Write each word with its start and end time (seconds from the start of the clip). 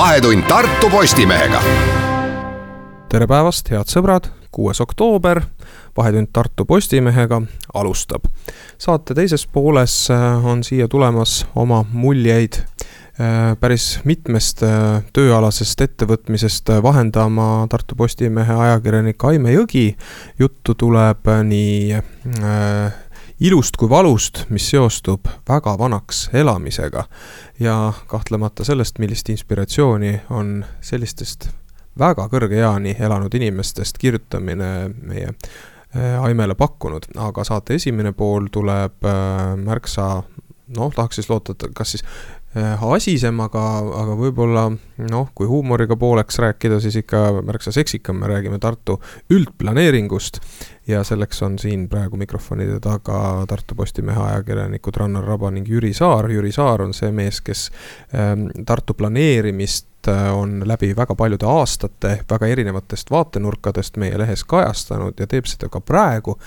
vahetund 0.00 0.42
Tartu 0.48 0.90
Postimehega. 0.90 1.58
tere 3.12 3.26
päevast, 3.28 3.66
head 3.68 3.90
sõbrad, 3.92 4.30
kuues 4.48 4.80
oktoober, 4.80 5.42
Vahetund 5.96 6.30
Tartu 6.32 6.64
Postimehega 6.64 7.42
alustab. 7.74 8.24
saate 8.78 9.14
teises 9.14 9.44
pooles 9.46 10.08
äh, 10.10 10.46
on 10.46 10.64
siia 10.64 10.88
tulemas 10.88 11.44
oma 11.54 11.82
muljeid 11.92 12.62
äh, 12.62 13.52
päris 13.60 14.00
mitmest 14.08 14.62
äh, 14.64 15.02
tööalasest 15.12 15.84
ettevõtmisest 15.84 16.72
vahendama 16.82 17.66
Tartu 17.68 17.94
Postimehe 17.94 18.56
ajakirjanik 18.56 19.24
Aime 19.24 19.52
Jõgi. 19.52 19.96
juttu 20.38 20.74
tuleb 20.74 21.28
nii 21.44 22.00
ilust 23.40 23.76
kui 23.80 23.88
valust, 23.88 24.44
mis 24.50 24.66
seostub 24.70 25.28
väga 25.48 25.78
vanaks 25.78 26.28
elamisega. 26.32 27.04
ja 27.60 27.92
kahtlemata 28.06 28.64
sellest, 28.64 28.98
millist 28.98 29.28
inspiratsiooni 29.28 30.20
on 30.30 30.64
sellistest 30.80 31.48
väga 31.98 32.28
kõrge 32.32 32.60
eani 32.60 32.96
elanud 32.98 33.34
inimestest 33.34 33.98
kirjutamine 33.98 34.90
meie 35.02 35.28
äh, 35.28 36.22
Aimele 36.22 36.54
pakkunud, 36.54 37.10
aga 37.16 37.44
saate 37.44 37.74
esimene 37.74 38.12
pool 38.12 38.48
tuleb 38.52 39.04
äh, 39.04 39.56
märksa 39.56 40.22
noh, 40.76 40.92
tahaks 40.94 41.20
siis 41.20 41.30
loota, 41.30 41.52
et 41.52 41.74
kas 41.74 41.96
siis 41.96 42.04
asisem, 42.54 43.40
aga, 43.40 43.62
aga 44.02 44.16
võib-olla 44.18 44.64
noh, 45.10 45.28
kui 45.34 45.46
huumoriga 45.46 45.96
pooleks 45.96 46.38
rääkida, 46.42 46.80
siis 46.82 46.96
ikka 47.02 47.42
märksa 47.46 47.72
seksikam, 47.72 48.18
me 48.20 48.26
räägime 48.26 48.58
Tartu 48.58 48.98
üldplaneeringust 49.30 50.40
ja 50.90 51.04
selleks 51.06 51.42
on 51.46 51.58
siin 51.58 51.88
praegu 51.88 52.18
mikrofonide 52.18 52.80
taga 52.82 53.44
Tartu 53.48 53.74
Postimehe 53.78 54.20
ajakirjanikud 54.20 54.96
Rannar 54.96 55.24
Raba 55.24 55.50
ning 55.50 55.68
Jüri 55.68 55.92
Saar. 55.94 56.30
Jüri 56.30 56.52
Saar 56.52 56.82
on 56.82 56.94
see 56.96 57.12
mees, 57.14 57.40
kes 57.40 57.68
ähm, 58.14 58.48
Tartu 58.66 58.94
planeerimist 58.98 59.86
äh, 59.86 59.89
on 60.08 60.62
läbi 60.68 60.92
väga 60.96 61.14
paljude 61.14 61.46
aastate 61.46 62.12
väga 62.30 62.46
erinevatest 62.46 63.10
vaatenurkadest 63.10 63.96
meie 64.00 64.18
lehes 64.18 64.44
kajastanud 64.44 65.20
ja 65.20 65.26
teeb 65.26 65.48
seda 65.50 65.68
ka 65.68 65.80
praegu. 65.80 66.38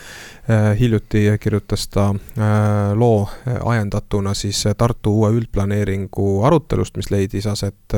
Äh, 0.49 0.71
hiljuti 0.79 1.25
kirjutas 1.39 1.87
ta 1.87 2.09
äh, 2.09 2.93
loo 2.95 3.29
ajendatuna 3.65 4.33
siis 4.33 4.63
Tartu 4.77 5.17
uue 5.19 5.33
üldplaneeringu 5.37 6.43
arutelust, 6.43 6.97
mis 6.97 7.11
leidis 7.11 7.47
aset, 7.47 7.97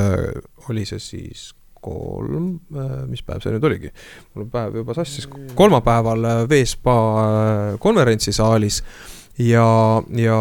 oli 0.70 0.86
see 0.86 1.00
siis 1.00 1.54
kolm, 1.86 2.48
äh, 2.74 3.04
mis 3.10 3.24
päev 3.26 3.44
see 3.44 3.54
nüüd 3.54 3.68
oligi? 3.70 3.92
mul 4.34 4.46
on 4.46 4.54
päev 4.54 4.80
juba 4.82 4.96
sassis, 4.98 5.28
kolmapäeval 5.58 6.30
äh, 6.32 6.42
äh, 6.50 7.76
konverentsisaalis 7.84 8.82
ja, 9.42 9.68
ja 10.18 10.40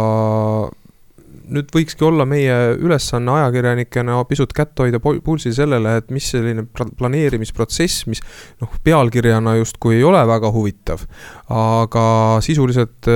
nüüd 1.53 1.71
võikski 1.75 2.07
olla 2.07 2.27
meie 2.29 2.55
ülesanne 2.81 3.33
ajakirjanikena 3.39 4.19
pisut 4.29 4.53
kätt 4.57 4.79
hoida 4.81 5.01
pulsil 5.03 5.55
sellele, 5.57 5.99
et 6.01 6.13
mis 6.15 6.29
selline 6.35 6.67
planeerimisprotsess, 6.75 8.07
mis 8.11 8.23
noh, 8.63 8.73
pealkirjana 8.87 9.57
justkui 9.61 9.99
ei 9.99 10.05
ole 10.07 10.23
väga 10.29 10.53
huvitav, 10.55 11.07
aga 11.53 12.05
sisuliselt 12.45 13.11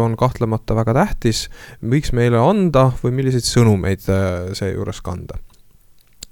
on 0.00 0.16
kahtlemata 0.20 0.76
väga 0.78 0.96
tähtis, 1.02 1.46
võiks 1.82 2.14
meile 2.16 2.42
anda 2.42 2.90
või 3.02 3.16
milliseid 3.20 3.46
sõnumeid 3.46 4.04
seejuures 4.56 5.00
kanda 5.04 5.40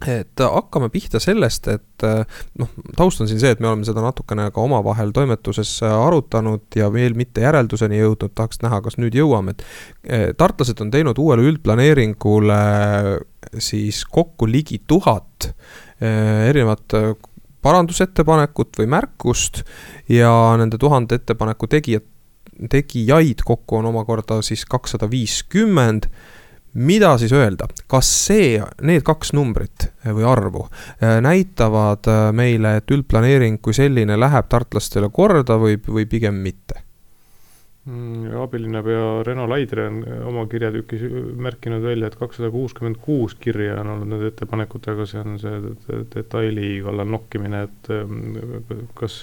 et 0.06 0.38
hakkame 0.38 0.88
pihta 0.94 1.18
sellest, 1.22 1.66
et 1.72 2.04
noh, 2.60 2.70
taust 2.96 3.22
on 3.22 3.30
siin 3.30 3.40
see, 3.42 3.50
et 3.54 3.62
me 3.62 3.70
oleme 3.70 3.86
seda 3.88 4.02
natukene 4.04 4.46
ka 4.54 4.62
omavahel 4.62 5.10
toimetuses 5.16 5.72
arutanud 5.88 6.78
ja 6.78 6.86
veel 6.94 7.16
mitte 7.18 7.42
järelduseni 7.42 7.98
jõudnud, 7.98 8.34
tahaks 8.38 8.62
näha, 8.62 8.78
kas 8.84 8.98
nüüd 9.02 9.16
jõuame, 9.18 9.56
et 9.56 10.36
tartlased 10.38 10.78
on 10.84 10.92
teinud 10.94 11.18
uuele 11.18 11.48
üldplaneeringule 11.50 12.60
siis 13.58 14.04
kokku 14.06 14.46
ligi 14.50 14.82
tuhat 14.86 15.50
erinevat 15.98 16.94
parandusettepanekut 17.62 18.78
või 18.78 18.90
märkust 18.94 19.64
ja 20.12 20.30
nende 20.60 20.78
tuhande 20.78 21.18
ettepaneku 21.18 21.66
tegijad, 21.70 22.06
tegijaid 22.70 23.42
kokku 23.46 23.80
on 23.80 23.90
omakorda 23.90 24.40
siis 24.46 24.64
kakssada 24.66 25.10
viiskümmend 25.10 26.08
mida 26.74 27.14
siis 27.18 27.32
öelda, 27.32 27.68
kas 27.90 28.08
see, 28.26 28.58
need 28.84 29.04
kaks 29.06 29.32
numbrit 29.36 29.88
või 30.04 30.26
arvu 30.28 30.66
äh, 30.66 31.18
näitavad 31.24 32.08
äh, 32.10 32.26
meile, 32.36 32.78
et 32.80 32.92
üldplaneering 32.94 33.60
kui 33.62 33.76
selline 33.76 34.18
läheb 34.18 34.50
tartlastele 34.50 35.10
korda 35.14 35.58
või, 35.60 35.78
või 35.88 36.06
pigem 36.10 36.42
mitte? 36.44 36.84
Mm, 37.88 38.34
abilinnapea 38.42 39.22
Reno 39.24 39.46
Laidre 39.48 39.88
on 39.88 40.02
äh, 40.04 40.20
oma 40.28 40.44
kirjatükis 40.50 41.06
märkinud 41.40 41.82
välja, 41.82 42.10
et 42.10 42.20
kakssada 42.20 42.50
kuuskümmend 42.52 43.00
kuus 43.00 43.34
kirja 43.40 43.80
on 43.80 43.94
olnud 43.94 44.12
nende 44.12 44.30
ettepanekutega, 44.34 45.08
see 45.08 45.24
on 45.24 45.40
see 45.40 46.04
detaili 46.14 46.78
kallal 46.84 47.08
nokkimine, 47.16 47.64
et 47.68 47.92
kas 48.98 49.22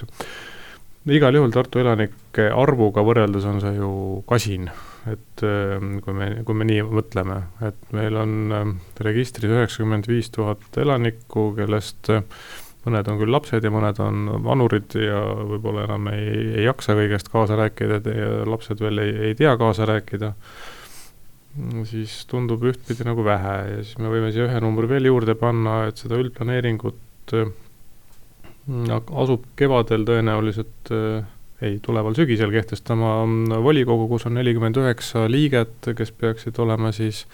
igal 1.14 1.38
juhul 1.38 1.54
Tartu 1.54 1.82
elanike 1.84 2.50
arvuga 2.50 3.04
võrreldes 3.06 3.46
on 3.50 3.62
see 3.62 3.76
ju 3.78 3.90
kasin. 4.30 4.70
Et 5.06 5.44
ähm, 5.46 6.00
kui 6.02 6.16
me, 6.18 6.32
kui 6.46 6.58
me 6.58 6.66
nii 6.66 6.86
mõtleme, 6.90 7.42
et 7.68 7.92
meil 7.94 8.16
on 8.18 8.54
ähm, 8.58 8.72
registris 9.06 9.52
üheksakümmend 9.54 10.10
viis 10.10 10.32
tuhat 10.34 10.80
elanikku, 10.82 11.52
kellest 11.60 12.10
äh, 12.10 12.24
mõned 12.86 13.10
on 13.10 13.20
küll 13.20 13.34
lapsed 13.34 13.66
ja 13.66 13.74
mõned 13.74 14.00
on 14.02 14.24
vanurid 14.46 14.96
ja 14.98 15.20
võib-olla 15.52 15.86
enam 15.88 16.10
ei, 16.14 16.32
ei 16.60 16.66
jaksa 16.66 16.96
kõigest 16.98 17.30
kaasa 17.34 17.58
rääkida 17.60 18.00
lapsed 18.50 18.82
veel 18.82 19.02
ei, 19.04 19.14
ei 19.30 19.38
tea 19.38 19.54
kaasa 19.62 19.86
rääkida, 19.90 20.32
siis 21.90 22.18
tundub 22.30 22.66
ühtpidi 22.66 23.06
nagu 23.06 23.26
vähe. 23.26 23.56
Ja 23.76 23.84
siis 23.84 24.02
me 24.02 24.10
võime 24.14 24.34
siia 24.34 24.50
ühe 24.50 24.62
numbri 24.64 24.90
veel 24.90 25.10
juurde 25.10 25.38
panna, 25.38 25.84
et 25.90 26.02
seda 26.02 26.18
üldplaneeringut 26.22 27.38
äh, 27.38 27.54
asub 28.66 29.46
kevadel 29.60 30.06
tõenäoliselt 30.08 30.92
äh, 30.94 31.26
ei, 31.62 31.78
tuleval 31.84 32.16
sügisel 32.18 32.52
kehtestama 32.54 33.18
volikogu, 33.64 34.10
kus 34.12 34.28
on 34.28 34.36
nelikümmend 34.40 34.78
üheksa 34.82 35.30
liiget, 35.32 35.94
kes 35.96 36.12
peaksid 36.12 36.60
olema 36.60 36.92
siis 36.96 37.26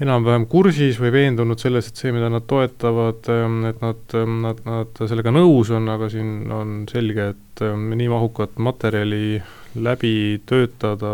enam-vähem 0.00 0.46
kursis 0.48 0.98
või 1.00 1.12
veendunud 1.12 1.60
selles, 1.60 1.90
et 1.90 2.00
see, 2.00 2.12
mida 2.16 2.30
nad 2.32 2.46
toetavad, 2.48 3.26
et 3.68 3.82
nad, 3.84 4.14
nad, 4.46 4.62
nad 4.64 5.02
sellega 5.10 5.32
nõus 5.34 5.72
on, 5.76 5.88
aga 5.92 6.08
siin 6.12 6.52
on 6.56 6.78
selge, 6.90 7.32
et 7.34 7.64
nii 7.64 8.08
mahukat 8.12 8.56
materjali 8.64 9.40
läbi 9.80 10.40
töötada 10.48 11.12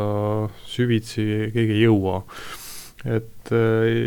süvitsi 0.70 1.50
keegi 1.54 1.80
ei 1.80 1.82
jõua. 1.88 2.22
Et 3.04 3.50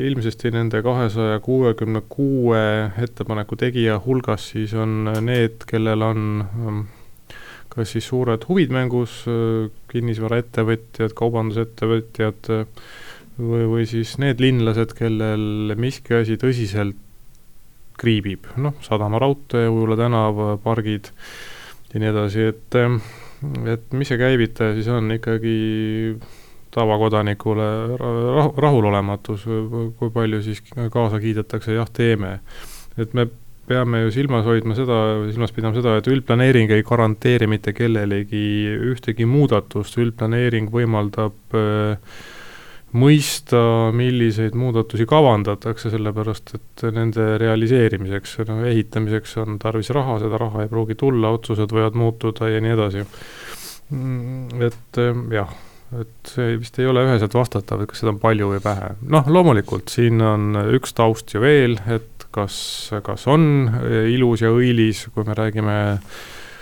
ilmsesti 0.10 0.52
nende 0.52 0.82
kahesaja 0.84 1.40
kuuekümne 1.46 2.02
kuue 2.10 2.62
ettepaneku 3.00 3.56
tegija 3.60 4.00
hulgas 4.04 4.50
siis 4.56 4.74
on 4.74 5.12
need, 5.24 5.64
kellel 5.70 6.02
on 6.04 6.88
kas 7.70 7.94
siis 7.94 8.08
suured 8.10 8.44
huvid 8.50 8.74
mängus, 8.74 9.22
kinnisvaraettevõtjad, 9.92 11.14
kaubandusettevõtjad 11.18 12.50
või, 13.40 13.68
või 13.70 13.86
siis 13.90 14.18
need 14.22 14.42
linlased, 14.44 14.96
kellel 14.98 15.76
miski 15.80 16.18
asi 16.18 16.40
tõsiselt 16.42 16.98
kriibib, 18.00 18.48
noh, 18.60 18.78
Sadama 18.84 19.20
raudtee, 19.20 19.68
Ujula 19.68 19.98
tänav, 20.00 20.40
pargid 20.64 21.12
ja 21.94 22.02
nii 22.02 22.12
edasi, 22.14 22.50
et 22.54 22.78
et 23.72 23.94
mis 23.96 24.10
see 24.12 24.20
käivitaja 24.20 24.76
siis 24.76 24.88
on, 24.92 25.12
ikkagi 25.16 25.56
tavakodanikule 26.76 27.70
rahu, 28.00 28.54
rahulolematus, 28.58 29.46
kui 30.00 30.12
palju 30.14 30.42
siis 30.46 30.64
kaasa 30.94 31.20
kiidetakse, 31.20 31.74
jah, 31.78 31.90
teeme. 31.94 32.40
et 32.98 33.14
me 33.14 33.28
peame 33.70 34.02
ju 34.02 34.12
silmas 34.14 34.48
hoidma 34.50 34.76
seda, 34.78 34.98
silmas 35.30 35.54
pidama 35.54 35.78
seda, 35.78 36.00
et 36.00 36.10
üldplaneering 36.10 36.72
ei 36.74 36.84
garanteeri 36.86 37.48
mitte 37.50 37.74
kellelegi 37.78 38.42
ühtegi 38.94 39.28
muudatust, 39.30 40.00
üldplaneering 40.02 40.72
võimaldab 40.74 41.58
äh, 41.58 42.18
mõista, 42.98 43.62
milliseid 43.94 44.58
muudatusi 44.58 45.06
kavandatakse, 45.10 45.92
sellepärast 45.94 46.56
et 46.58 46.86
nende 46.96 47.36
realiseerimiseks, 47.42 48.40
no 48.50 48.64
ehitamiseks 48.66 49.38
on 49.44 49.60
tarvis 49.62 49.94
raha, 49.94 50.18
seda 50.24 50.42
raha 50.42 50.66
ei 50.66 50.72
pruugi 50.72 50.98
tulla, 50.98 51.36
otsused 51.38 51.70
võivad 51.76 51.98
muutuda 52.00 52.50
ja 52.50 52.62
nii 52.66 52.76
edasi. 52.78 53.06
Mm, 53.94 54.62
et 54.66 55.02
äh, 55.02 55.26
jah, 55.38 55.54
et 55.98 56.30
see 56.30 56.58
vist 56.60 56.78
ei 56.80 56.88
ole 56.90 57.04
üheselt 57.08 57.34
vastatav, 57.34 57.82
et 57.82 57.90
kas 57.90 58.04
seda 58.04 58.14
on 58.14 58.22
palju 58.22 58.52
või 58.54 58.64
vähe. 58.64 58.94
noh, 59.10 59.30
loomulikult 59.30 59.90
siin 59.94 60.22
on 60.22 60.54
üks 60.78 60.94
taust 60.98 61.34
ju 61.34 61.42
veel, 61.44 61.80
et 61.90 62.28
kas, 62.36 62.56
kas 63.06 63.26
on 63.30 63.70
ilus 64.12 64.44
ja 64.46 64.52
õilis, 64.54 65.08
kui 65.14 65.26
me 65.26 65.38
räägime 65.38 65.80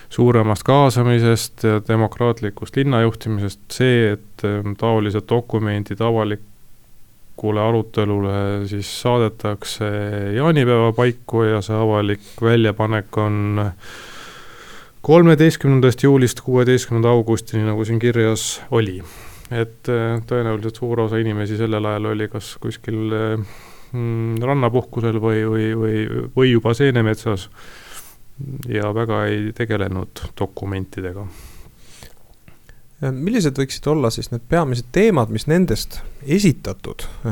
suuremast 0.10 0.64
kaasamisest 0.64 1.64
ja 1.68 1.80
demokraatlikust 1.88 2.78
linnajuhtimisest, 2.80 3.60
see, 3.76 4.14
et 4.16 4.46
ähm, 4.48 4.78
taolised 4.80 5.28
dokumendid 5.30 6.02
avalikule 6.02 7.62
arutelule 7.62 8.38
siis 8.72 8.90
saadetakse 9.02 9.90
jaanipäeva 10.38 10.94
paiku 10.96 11.44
ja 11.50 11.60
see 11.66 11.76
avalik 11.76 12.32
väljapanek 12.42 13.20
on 13.20 13.60
kolmeteistkümnendast 15.08 16.04
juulist 16.04 16.42
kuueteistkümnenda 16.44 17.10
augustini, 17.16 17.64
nagu 17.64 17.86
siin 17.88 18.00
kirjas 18.00 18.62
oli. 18.72 19.00
et 19.52 19.88
äh, 19.88 20.18
tõenäoliselt 20.28 20.76
suur 20.82 21.00
osa 21.06 21.22
inimesi 21.24 21.56
sellel 21.56 21.86
ajal 21.88 22.10
oli 22.10 22.26
kas 22.28 22.50
kuskil 22.60 23.14
äh, 23.16 23.46
mm, 23.94 24.42
rannapuhkusel 24.44 25.22
või, 25.24 25.46
või, 25.48 25.68
või, 25.80 26.02
või 26.36 26.50
juba 26.52 26.74
seenemetsas 26.76 27.48
ja 28.68 28.92
väga 28.94 29.22
ei 29.32 29.54
tegelenud 29.56 30.26
dokumentidega 30.40 31.24
millised 33.02 33.56
võiksid 33.62 33.88
olla 33.88 34.12
siis 34.12 34.32
need 34.34 34.44
peamised 34.50 34.92
teemad, 34.92 35.32
mis 35.32 35.48
nendest 35.48 36.02
esitatud 36.26 37.04
äh, 37.26 37.32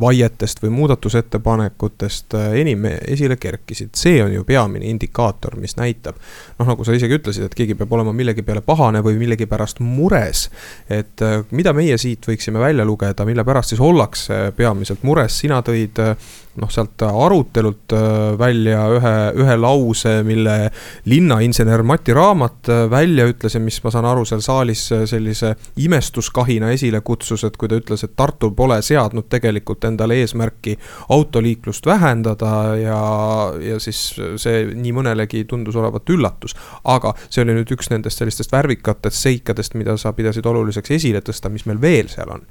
vaietest 0.00 0.62
või 0.62 0.70
muudatusettepanekutest 0.76 2.34
äh, 2.38 2.52
enim 2.62 2.86
esile 2.86 3.36
kerkisid, 3.36 3.92
see 3.98 4.22
on 4.24 4.32
ju 4.32 4.44
peamine 4.48 4.86
indikaator, 4.88 5.56
mis 5.60 5.76
näitab. 5.76 6.16
noh, 6.58 6.68
nagu 6.68 6.84
sa 6.84 6.94
isegi 6.96 7.18
ütlesid, 7.18 7.46
et 7.46 7.56
keegi 7.58 7.76
peab 7.78 7.92
olema 7.92 8.14
millegi 8.16 8.44
peale 8.46 8.62
pahane 8.64 9.02
või 9.04 9.18
millegi 9.20 9.46
pärast 9.50 9.82
mures. 9.82 10.48
et 10.88 11.22
äh, 11.22 11.42
mida 11.50 11.74
meie 11.76 11.98
siit 11.98 12.28
võiksime 12.28 12.62
välja 12.62 12.86
lugeda, 12.88 13.26
mille 13.28 13.44
pärast 13.44 13.74
siis 13.74 13.82
ollakse 13.82 14.52
peamiselt 14.56 15.02
mures, 15.02 15.38
sina 15.42 15.60
tõid 15.62 15.98
noh, 16.60 16.70
sealt 16.70 17.02
arutelult 17.02 17.94
välja 18.38 18.82
ühe, 18.92 19.14
ühe 19.40 19.56
lause, 19.56 20.18
mille 20.26 20.56
linnainsener 21.08 21.82
Mati 21.82 22.12
Raamat 22.12 22.68
välja 22.92 23.24
ütles 23.30 23.56
ja 23.56 23.60
mis 23.60 23.80
ma 23.84 23.92
saan 23.94 24.08
aru, 24.10 24.26
seal 24.28 24.42
saalis 24.44 24.84
sellise 25.08 25.54
imestuskahina 25.80 26.70
esile 26.76 27.00
kutsus, 27.00 27.46
et 27.48 27.56
kui 27.56 27.70
ta 27.72 27.80
ütles, 27.82 28.04
et 28.06 28.14
Tartu 28.16 28.52
pole 28.56 28.78
seadnud 28.82 29.28
tegelikult 29.32 29.84
endale 29.88 30.20
eesmärki 30.22 30.78
autoliiklust 31.12 31.86
vähendada 31.86 32.52
ja, 32.80 33.02
ja 33.60 33.78
siis 33.82 34.00
see 34.40 34.64
nii 34.72 34.94
mõnelegi 34.96 35.44
tundus 35.50 35.76
olevat 35.76 36.08
üllatus. 36.14 36.56
aga 36.84 37.14
see 37.28 37.44
oli 37.44 37.58
nüüd 37.58 37.76
üks 37.76 37.92
nendest 37.92 38.22
sellistest 38.22 38.52
värvikatest 38.52 39.28
seikadest, 39.28 39.78
mida 39.78 39.96
sa 40.00 40.14
pidasid 40.16 40.46
oluliseks 40.46 40.98
esile 40.98 41.22
tõsta, 41.24 41.52
mis 41.52 41.66
meil 41.66 41.80
veel 41.80 42.10
seal 42.12 42.32
on 42.32 42.46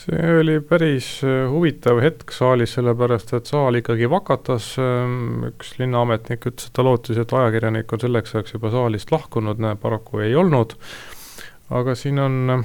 see 0.00 0.36
oli 0.40 0.60
päris 0.64 1.08
äh, 1.24 1.44
huvitav 1.50 2.00
hetk 2.00 2.32
saalis, 2.32 2.74
sellepärast 2.76 3.34
et 3.36 3.50
saal 3.50 3.80
ikkagi 3.80 4.08
vakatas, 4.10 4.72
ähm, 4.80 5.44
üks 5.50 5.74
linnaametnik 5.80 6.46
ütles, 6.48 6.70
et 6.70 6.76
ta 6.76 6.84
lootis, 6.86 7.20
et 7.20 7.34
ajakirjanik 7.36 7.92
on 7.92 8.04
selleks 8.04 8.34
ajaks 8.34 8.56
juba 8.56 8.72
saalist 8.72 9.12
lahkunud, 9.12 9.60
näe 9.60 9.76
paraku 9.80 10.24
ei 10.24 10.36
olnud, 10.40 10.76
aga 11.76 11.96
siin 11.98 12.22
on 12.22 12.64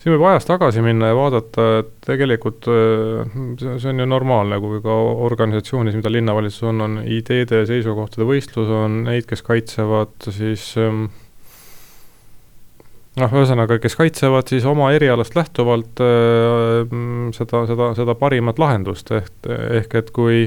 siin 0.00 0.14
võib 0.14 0.26
ajas 0.30 0.48
tagasi 0.48 0.82
minna 0.84 1.10
ja 1.10 1.16
vaadata, 1.16 1.66
et 1.82 1.90
tegelikult 2.06 2.68
äh, 2.72 3.40
see, 3.60 3.90
on 3.92 4.02
ju 4.02 4.08
normaalne, 4.08 4.60
kui 4.62 4.80
ka 4.84 4.96
organisatsioonis, 5.28 5.98
mida 5.98 6.12
linnavalitsus 6.12 6.68
on, 6.70 6.84
on 6.86 7.00
ideede 7.04 7.62
ja 7.62 7.68
seisukohtade 7.68 8.28
võistlus, 8.28 8.70
on 8.72 9.02
neid, 9.08 9.28
kes 9.28 9.44
kaitsevad 9.46 10.30
siis 10.32 10.70
ähm, 10.80 11.08
noh, 13.20 13.34
ühesõnaga, 13.36 13.80
kes 13.82 13.98
kaitsevad 13.98 14.52
siis 14.52 14.68
oma 14.68 14.90
erialast 14.96 15.36
lähtuvalt 15.36 16.00
äh, 16.04 16.96
seda, 17.36 17.66
seda, 17.68 17.92
seda 17.98 18.16
parimat 18.18 18.62
lahendust, 18.62 19.12
ehk, 19.20 19.52
ehk 19.82 20.00
et 20.00 20.14
kui 20.16 20.46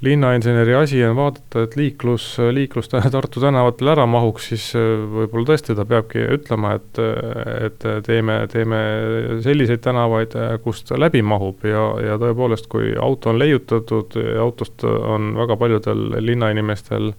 linnainseneri 0.00 0.74
asi 0.74 1.02
on 1.04 1.16
vaadata, 1.16 1.64
et 1.66 1.76
liiklus, 1.76 2.24
liiklus 2.52 2.88
Tartu 3.14 3.42
tänavatel 3.42 3.92
ära 3.92 4.06
mahuks, 4.08 4.48
siis 4.52 4.66
äh, 4.78 5.04
võib-olla 5.14 5.50
tõesti 5.52 5.76
ta 5.76 5.86
peabki 5.88 6.24
ütlema, 6.36 6.74
et, 6.78 7.00
et 7.68 7.86
teeme, 8.06 8.40
teeme 8.52 8.80
selliseid 9.44 9.82
tänavaid, 9.84 10.36
kust 10.64 10.92
läbi 10.96 11.22
mahub. 11.22 11.64
Ja, 11.68 11.86
ja 12.04 12.18
tõepoolest, 12.20 12.70
kui 12.72 12.94
auto 12.96 13.34
on 13.34 13.40
leiutatud, 13.40 14.16
autost 14.40 14.84
on 14.84 15.34
väga 15.38 15.56
paljudel 15.60 16.06
linnainimestel 16.24 17.12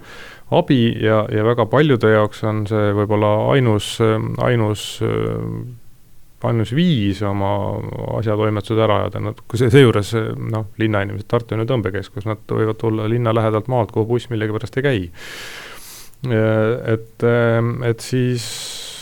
abi 0.52 0.82
ja, 1.00 1.24
ja 1.32 1.46
väga 1.48 1.66
paljude 1.72 2.12
jaoks 2.12 2.44
on 2.48 2.66
see 2.68 2.92
võib-olla 2.98 3.36
ainus, 3.54 3.94
ainus 4.44 4.88
ainus 6.50 6.72
viis 6.76 7.22
oma 7.26 7.52
asjatoimetused 8.18 8.80
ära 8.82 9.02
ajada, 9.04 9.22
nad, 9.28 9.42
kui 9.48 9.60
see, 9.62 9.72
seejuures 9.74 10.14
noh, 10.52 10.70
linnainimesed, 10.82 11.28
Tartu 11.32 11.56
on 11.56 11.64
ju 11.64 11.70
tõmbekeskus, 11.74 12.28
nad 12.30 12.42
võivad 12.50 12.80
tulla 12.82 13.10
linna 13.12 13.34
lähedalt 13.36 13.70
maalt, 13.72 13.94
kuhu 13.94 14.08
buss 14.14 14.32
millegipärast 14.32 14.80
ei 14.80 14.88
käi. 14.88 15.04
et, 16.96 17.28
et 17.90 18.04
siis 18.06 18.46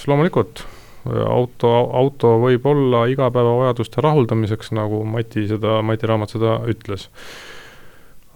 loomulikult 0.07 0.63
auto, 1.05 1.71
auto 1.95 2.35
võib 2.43 2.65
olla 2.69 3.05
igapäevavajaduste 3.11 4.03
rahuldamiseks, 4.03 4.73
nagu 4.75 5.03
Mati 5.07 5.47
seda, 5.49 5.79
Mati 5.85 6.09
Raamat 6.09 6.35
seda 6.35 6.59
ütles 6.69 7.09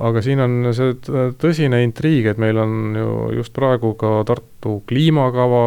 aga 0.02 0.22
siin 0.26 0.42
on 0.42 0.72
see 0.74 0.96
tõsine 1.38 1.84
intriig, 1.86 2.26
et 2.32 2.40
meil 2.42 2.58
on 2.58 2.96
ju 2.98 3.10
just 3.38 3.54
praegu 3.54 3.92
ka 4.00 4.24
Tartu 4.26 4.80
kliimakava 4.90 5.60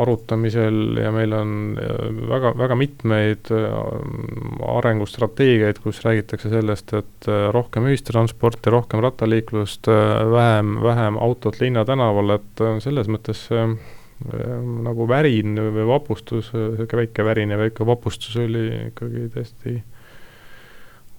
arutamisel 0.00 0.96
ja 1.02 1.10
meil 1.12 1.34
on 1.36 1.50
väga, 2.30 2.54
väga 2.56 2.78
mitmeid 2.80 3.50
äh, 3.52 3.66
arengustrateegiaid, 4.78 5.82
kus 5.84 6.00
räägitakse 6.06 6.52
sellest, 6.52 6.94
et 6.96 7.28
äh, 7.28 7.48
rohkem 7.52 7.90
ühistransporti, 7.90 8.72
rohkem 8.72 9.04
rattaliiklust, 9.04 9.90
äh, 9.92 10.24
vähem, 10.32 10.78
vähem 10.84 11.20
autot 11.20 11.60
linnatänaval, 11.60 12.38
et 12.38 12.66
selles 12.84 13.10
mõttes 13.12 13.46
nagu 14.18 15.04
värin 15.06 15.52
või 15.54 15.84
vapustus, 15.86 16.48
niisugune 16.50 17.04
väike 17.04 17.22
värin 17.22 17.52
ja 17.54 17.58
väike 17.60 17.86
vapustus 17.86 18.34
oli 18.42 18.64
ikkagi 18.88 19.28
täiesti 19.30 19.76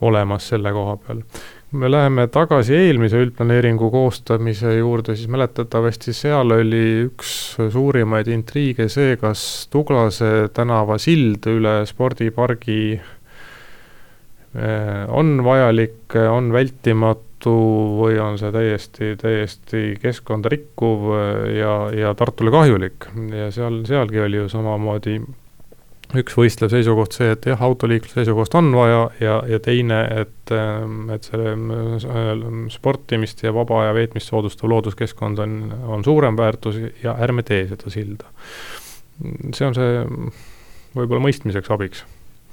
olemas 0.04 0.50
selle 0.52 0.74
koha 0.76 0.98
peal 1.00 1.24
me 1.72 1.92
läheme 1.92 2.28
tagasi 2.34 2.74
eelmise 2.74 3.20
üldplaneeringu 3.22 3.92
koostamise 3.94 4.72
juurde, 4.80 5.14
siis 5.16 5.30
mäletatavasti 5.30 6.14
seal 6.18 6.52
oli 6.56 7.06
üks 7.06 7.58
suurimaid 7.74 8.28
intriige 8.34 8.90
see, 8.90 9.18
kas 9.22 9.68
Tuglase 9.72 10.50
tänava 10.54 10.98
sild 11.02 11.46
üle 11.52 11.86
spordipargi 11.90 12.82
eh, 12.98 13.04
on 15.08 15.44
vajalik, 15.46 16.16
on 16.30 16.52
vältimatu 16.56 17.56
või 18.00 18.18
on 18.20 18.40
see 18.42 18.52
täiesti, 18.52 19.16
täiesti 19.22 19.84
keskkonda 20.02 20.50
rikkuv 20.52 21.00
ja, 21.54 21.74
ja 21.96 22.14
Tartule 22.18 22.52
kahjulik. 22.52 23.06
Ja 23.32 23.52
seal, 23.54 23.86
sealgi 23.88 24.20
oli 24.26 24.38
ju 24.42 24.50
samamoodi 24.52 25.22
üks 26.18 26.38
võistlev 26.38 26.72
seisukoht 26.74 27.14
see, 27.14 27.34
et 27.36 27.46
jah, 27.52 27.62
autoliikluse 27.62 28.18
seisukohast 28.18 28.56
on 28.58 28.72
vaja 28.74 29.02
ja, 29.22 29.36
ja 29.50 29.60
teine, 29.62 30.00
et, 30.24 30.54
ähm, 30.56 31.10
et 31.14 31.28
see 31.28 31.52
äh, 31.54 32.46
sportimist 32.74 33.44
ja 33.46 33.54
vaba 33.54 33.84
aja 33.84 33.98
veetmist 33.98 34.32
soodustav 34.32 34.72
looduskeskkond 34.74 35.42
on, 35.46 35.60
on 35.86 36.06
suurem 36.06 36.40
väärtus 36.40 36.80
ja 37.04 37.14
ärme 37.22 37.46
tee 37.46 37.68
seda 37.70 37.94
silda. 37.94 38.32
see 39.54 39.68
on 39.68 39.76
see 39.78 39.94
võib-olla 40.96 41.22
mõistmiseks 41.28 41.70
abiks 41.76 42.06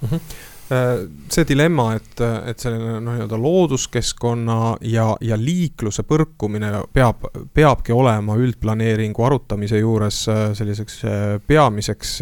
mm. 0.02 0.08
-hmm 0.10 0.52
see 0.66 1.44
dilemma, 1.46 1.92
et, 1.94 2.20
et 2.50 2.58
selline 2.58 2.96
noh, 2.99 3.14
nii-öelda 3.14 3.38
looduskeskkonna 3.38 4.76
ja, 4.90 5.06
ja 5.20 5.38
liikluse 5.38 6.02
põrkumine 6.08 6.73
peab, 6.92 7.28
peabki 7.54 7.94
olema 7.94 8.35
üldplaneeringu 8.40 9.26
arutamise 9.26 9.78
juures 9.78 10.25
äh, 10.32 10.42
selliseks 10.58 10.99
äh, 11.06 11.26
peamiseks 11.46 12.16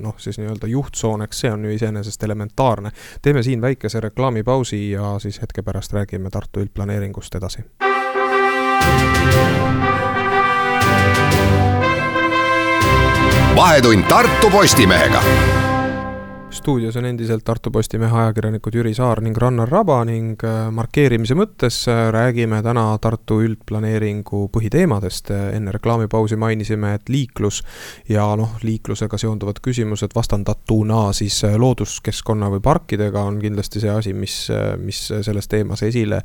noh, 0.00 0.16
siis 0.16 0.40
nii-öelda 0.40 0.70
juhtsooneks, 0.72 1.44
see 1.44 1.52
on 1.52 1.68
ju 1.68 1.76
iseenesest 1.76 2.24
elementaarne. 2.24 2.92
teeme 3.22 3.42
siin 3.42 3.60
väikese 3.60 4.00
reklaamipausi 4.00 4.90
ja 4.90 5.18
siis 5.20 5.42
hetke 5.42 5.62
pärast 5.62 5.92
räägime 5.92 6.30
Tartu 6.30 6.64
üldplaneeringust 6.64 7.34
edasi. 7.34 7.66
vahetund 13.58 14.04
Tartu 14.08 14.50
Postimehega 14.50 15.22
stuudios 16.50 16.96
on 16.96 17.04
endiselt 17.04 17.44
Tartu 17.44 17.70
Postimehe 17.70 18.16
ajakirjanikud 18.16 18.74
Jüri 18.74 18.94
Saar 18.94 19.20
ning 19.20 19.36
Rannar 19.36 19.68
Raba 19.68 19.98
ning 20.08 20.40
äh, 20.44 20.70
markeerimise 20.72 21.36
mõttes 21.36 21.82
äh, 21.88 22.08
räägime 22.14 22.62
täna 22.64 22.86
Tartu 23.00 23.40
üldplaneeringu 23.44 24.46
põhiteemadest. 24.54 25.30
enne 25.52 25.72
reklaamipausi 25.72 26.36
mainisime, 26.36 26.94
et 26.94 27.08
liiklus 27.08 27.60
ja 28.08 28.24
noh, 28.36 28.56
liiklusega 28.62 29.18
seonduvad 29.18 29.60
küsimused 29.62 30.16
vastandatuna 30.16 31.12
siis 31.12 31.42
äh, 31.44 31.56
looduskeskkonna 31.60 32.50
või 32.56 32.64
parkidega 32.64 33.22
on 33.28 33.38
kindlasti 33.42 33.84
see 33.84 33.92
asi, 33.92 34.14
mis, 34.16 34.38
mis 34.80 35.02
selles 35.20 35.48
teemas 35.48 35.82
esile 35.82 36.22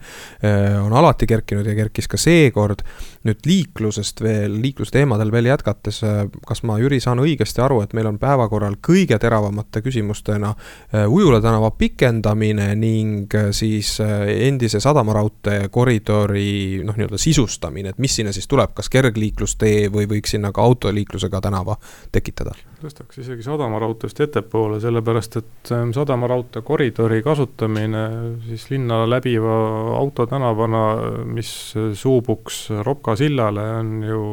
on 0.83 0.93
alati 0.93 1.27
kerkinud 1.27 1.67
ja 1.67 1.75
kerkis 1.75 2.07
ka 2.07 2.17
seekord. 2.17 2.81
nüüd 3.23 3.45
liiklusest 3.45 4.21
veel, 4.21 4.55
liiklusteemadel 4.61 5.31
veel 5.31 5.45
jätkates, 5.51 6.01
kas 6.47 6.63
ma, 6.63 6.75
Jüri, 6.79 6.99
saan 6.99 7.21
õigesti 7.23 7.61
aru, 7.63 7.81
et 7.81 7.93
meil 7.93 8.07
on 8.07 8.19
päevakorral 8.19 8.75
kõige 8.83 9.19
teravamate 9.19 9.81
küsimuste 9.81 10.12
küsimustena 10.13 10.55
äh, 10.93 11.11
Ujula 11.11 11.41
tänava 11.41 11.71
pikendamine 11.71 12.75
ning 12.75 13.33
äh, 13.35 13.51
siis 13.51 13.99
äh, 13.99 14.47
endise 14.47 14.79
sadamaraudtee 14.79 15.69
koridori 15.69 16.83
noh, 16.83 16.95
nii-öelda 16.95 17.17
sisustamine, 17.17 17.89
et 17.89 17.97
mis 17.97 18.15
sinna 18.15 18.31
siis 18.31 18.47
tuleb, 18.47 18.73
kas 18.73 18.89
kergliiklustee 18.89 19.89
või 19.89 20.07
võiks 20.07 20.35
sinna 20.35 20.51
ka 20.51 20.61
autoliiklusega 20.61 21.41
tänava 21.41 21.77
tekitada? 22.11 22.53
tõstaks 22.83 23.21
isegi 23.21 23.43
sadamaraudteest 23.45 24.19
ettepoole, 24.25 24.79
sellepärast 24.83 25.37
et 25.39 25.71
ähm, 25.71 25.93
sadamaraudtee 25.95 26.61
koridori 26.67 27.21
kasutamine 27.23 28.03
siis 28.43 28.69
linna 28.73 29.05
läbiva 29.07 29.55
autotänavana, 30.01 30.83
mis 31.23 31.73
suubuks 31.95 32.67
Ropka 32.83 33.15
sillale, 33.15 33.63
on 33.79 33.93
ju 34.03 34.23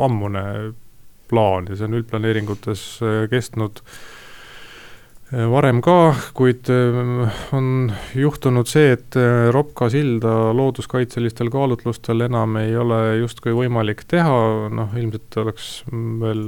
ammune 0.00 0.44
plaan 1.28 1.68
ja 1.68 1.76
see 1.76 1.84
on 1.84 1.98
üldplaneeringutes 1.98 2.86
kestnud 3.28 3.82
varem 5.28 5.82
ka, 5.84 6.14
kuid 6.36 6.70
on 7.52 7.90
juhtunud 8.16 8.70
see, 8.70 8.94
et 8.96 9.18
Ropka 9.52 9.90
silda 9.92 10.54
looduskaitselistel 10.56 11.50
kaalutlustel 11.52 12.24
enam 12.24 12.56
ei 12.62 12.72
ole 12.80 13.00
justkui 13.20 13.52
võimalik 13.56 14.06
teha, 14.08 14.38
noh 14.72 14.96
ilmselt 14.96 15.40
oleks 15.42 15.70
veel 15.90 16.44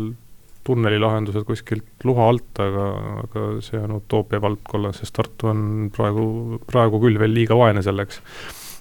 tunnelilahendused 0.66 1.44
kuskilt 1.48 2.06
luha 2.06 2.30
alt, 2.30 2.62
aga, 2.62 2.86
aga 3.24 3.44
see 3.64 3.80
on 3.80 3.96
utoopia 3.98 4.40
valdkonnas, 4.42 5.00
sest 5.00 5.16
Tartu 5.16 5.50
on 5.50 5.62
praegu, 5.94 6.24
praegu 6.68 7.00
küll 7.02 7.20
veel 7.20 7.34
liiga 7.36 7.58
vaene 7.58 7.84
selleks. 7.84 8.20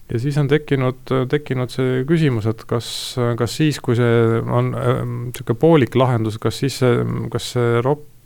Ja 0.10 0.20
siis 0.22 0.40
on 0.42 0.48
tekkinud, 0.50 1.04
tekkinud 1.30 1.70
see 1.70 2.04
küsimus, 2.10 2.48
et 2.50 2.64
kas, 2.70 2.90
kas 3.38 3.58
siis, 3.60 3.78
kui 3.84 3.98
see 3.98 4.40
on 4.42 4.72
niisugune 4.74 5.56
äh, 5.56 5.62
poolik 5.62 5.98
lahendus, 6.00 6.40
kas 6.42 6.58
siis 6.64 6.80
see, 6.82 7.04
kas 7.30 7.52
see 7.54 7.78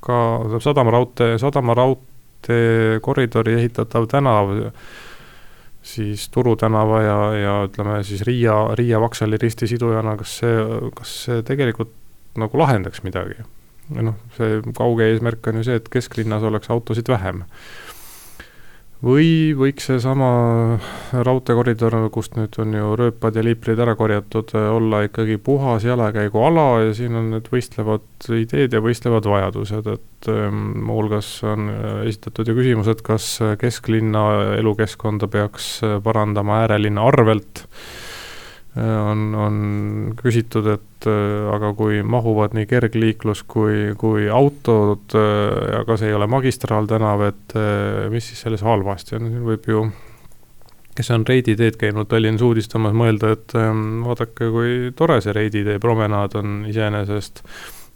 Rokka 0.07 0.59
sadamaraudtee, 0.59 1.37
sadamaraudtee 1.37 2.99
koridori 3.01 3.53
ehitatav 3.53 4.07
tänav, 4.07 4.49
siis 5.81 6.29
Turu 6.29 6.55
tänava 6.55 7.01
ja, 7.01 7.33
ja 7.33 7.53
ütleme 7.67 8.03
siis 8.03 8.21
Riia, 8.21 8.75
Riia-Vaksali 8.75 9.37
risti 9.41 9.67
sidujana, 9.67 10.17
kas 10.17 10.37
see, 10.39 10.65
kas 10.95 11.15
see 11.25 11.43
tegelikult 11.43 11.93
nagu 12.35 12.59
lahendaks 12.59 13.03
midagi? 13.03 13.43
noh, 13.93 14.15
see 14.37 14.61
kauge 14.75 15.09
eesmärk 15.11 15.47
on 15.47 15.59
ju 15.59 15.65
see, 15.67 15.75
et 15.75 15.89
kesklinnas 15.91 16.43
oleks 16.47 16.69
autosid 16.71 17.07
vähem 17.11 17.43
või 19.03 19.51
võiks 19.57 19.89
seesama 19.89 20.27
raudteekoridor, 21.11 21.97
kust 22.13 22.37
nüüd 22.37 22.55
on 22.63 22.75
ju 22.77 22.93
rööpad 22.99 23.35
ja 23.35 23.43
liiprid 23.43 23.79
ära 23.83 23.97
korjatud, 23.99 24.53
olla 24.55 25.03
ikkagi 25.07 25.37
puhas 25.43 25.83
jalakäiguala 25.87 26.67
ja 26.85 26.93
siin 26.95 27.17
on 27.19 27.29
need 27.35 27.49
võistlevad 27.51 28.29
ideed 28.39 28.73
ja 28.73 28.81
võistlevad 28.83 29.27
vajadused, 29.27 29.91
et 29.97 30.31
ähm, 30.31 30.63
muuhulgas 30.87 31.35
on 31.47 31.67
äh, 31.73 31.99
esitatud 32.07 32.47
ju 32.47 32.57
küsimus, 32.61 32.89
et 32.91 33.03
kas 33.05 33.35
kesklinna 33.59 34.55
elukeskkonda 34.61 35.27
peaks 35.31 35.75
parandama 36.03 36.63
äärelinna 36.63 37.03
arvelt 37.11 37.65
on, 38.81 39.35
on 39.37 39.57
küsitud, 40.17 40.67
et 40.73 41.07
äh, 41.09 41.49
aga 41.53 41.73
kui 41.77 42.01
mahuvad 42.01 42.55
nii 42.57 42.65
kergliiklus 42.69 43.43
kui, 43.49 43.91
kui 43.99 44.25
autod, 44.33 45.13
äh, 45.17 45.81
aga 45.81 45.97
see 45.99 46.09
ei 46.09 46.17
ole 46.17 46.27
magistraaltänav, 46.31 47.27
et 47.27 47.55
äh, 47.59 48.07
mis 48.13 48.31
siis 48.31 48.41
selles 48.47 48.65
halvasti 48.65 49.19
on, 49.19 49.29
võib 49.45 49.69
ju 49.69 49.85
kes 50.93 51.09
on 51.13 51.25
Reidi 51.25 51.55
teed 51.57 51.77
käinud 51.81 52.09
Tallinnas 52.09 52.43
uudistamas, 52.45 52.93
mõelda, 52.97 53.33
et 53.33 53.53
ähm, 53.57 54.03
vaadake, 54.05 54.49
kui 54.53 54.91
tore 54.97 55.19
see 55.25 55.33
Reidi 55.33 55.63
tee 55.65 55.79
promenaad 55.81 56.37
on 56.37 56.59
iseenesest, 56.69 57.41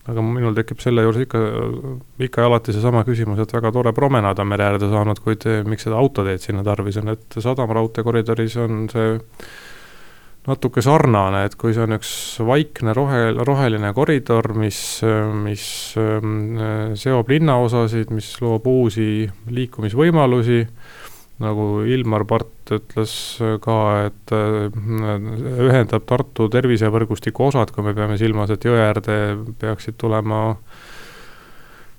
aga 0.09 0.23
minul 0.23 0.55
tekib 0.57 0.81
selle 0.81 1.03
juures 1.05 1.25
ikka, 1.25 1.41
ikka 2.25 2.41
ja 2.41 2.49
alati 2.49 2.73
seesama 2.73 3.03
küsimus, 3.05 3.41
et 3.43 3.53
väga 3.53 3.73
tore 3.75 3.93
promenaad 3.97 4.41
on 4.41 4.49
mere 4.49 4.65
äärde 4.71 4.89
saanud, 4.89 5.21
kuid 5.25 5.45
miks 5.69 5.85
seda 5.85 5.99
autoteed 6.01 6.41
sinna 6.41 6.65
tarvis 6.65 6.97
on, 7.01 7.13
et 7.13 7.37
sadamaraudtee 7.37 8.05
koridoris 8.07 8.57
on 8.61 8.85
see 8.93 9.17
natuke 10.47 10.81
sarnane, 10.83 11.43
et 11.47 11.57
kui 11.59 11.75
see 11.75 11.83
on 11.83 11.97
üks 11.97 12.11
vaikne 12.47 12.93
rohe, 12.95 13.33
roheline 13.45 13.91
koridor, 13.95 14.53
mis, 14.55 14.79
mis 15.43 15.65
ähm, 15.99 16.55
seob 16.99 17.33
linnaosasid, 17.33 18.13
mis 18.15 18.31
loob 18.43 18.69
uusi 18.71 19.27
liikumisvõimalusi, 19.51 20.61
nagu 21.43 21.67
Ilmar 21.85 22.25
Part 22.29 22.71
ütles 22.77 23.13
ka, 23.63 23.77
et 24.07 24.33
äh, 24.35 24.71
ühendab 25.67 26.07
Tartu 26.09 26.47
tervisevõrgustiku 26.53 27.49
osad, 27.51 27.75
kui 27.75 27.85
me 27.85 27.93
peame 27.97 28.17
silmas, 28.19 28.53
et 28.55 28.65
jõe 28.65 28.79
äärde 28.87 29.17
peaksid 29.59 29.99
tulema 29.99 30.55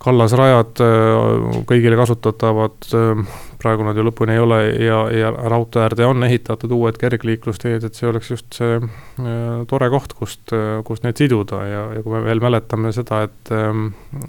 kallasrajad 0.08 0.80
äh, 0.84 1.60
kõigile 1.68 1.98
kasutatavad 1.98 2.88
äh, 2.96 3.36
praegu 3.60 3.84
nad 3.86 3.98
ju 3.98 4.06
lõpuni 4.06 4.36
ei 4.36 4.42
ole 4.42 4.58
ja, 4.84 5.00
ja 5.12 5.30
raudtee 5.52 5.82
äärde 5.84 6.06
on 6.08 6.24
ehitatud 6.24 6.72
uued 6.74 6.98
kergliiklusteed, 7.00 7.84
et 7.84 7.98
see 7.98 8.08
oleks 8.08 8.32
just 8.32 8.58
see 8.60 8.78
äh, 8.78 9.62
tore 9.70 9.90
koht, 9.92 10.14
kust 10.18 10.54
kust 10.88 11.06
neid 11.06 11.20
siduda 11.20 11.62
ja, 11.66 11.84
ja 11.98 12.04
kui 12.04 12.16
me 12.16 12.24
veel 12.26 12.42
mäletame 12.44 12.92
seda, 12.96 13.24
et 13.28 13.52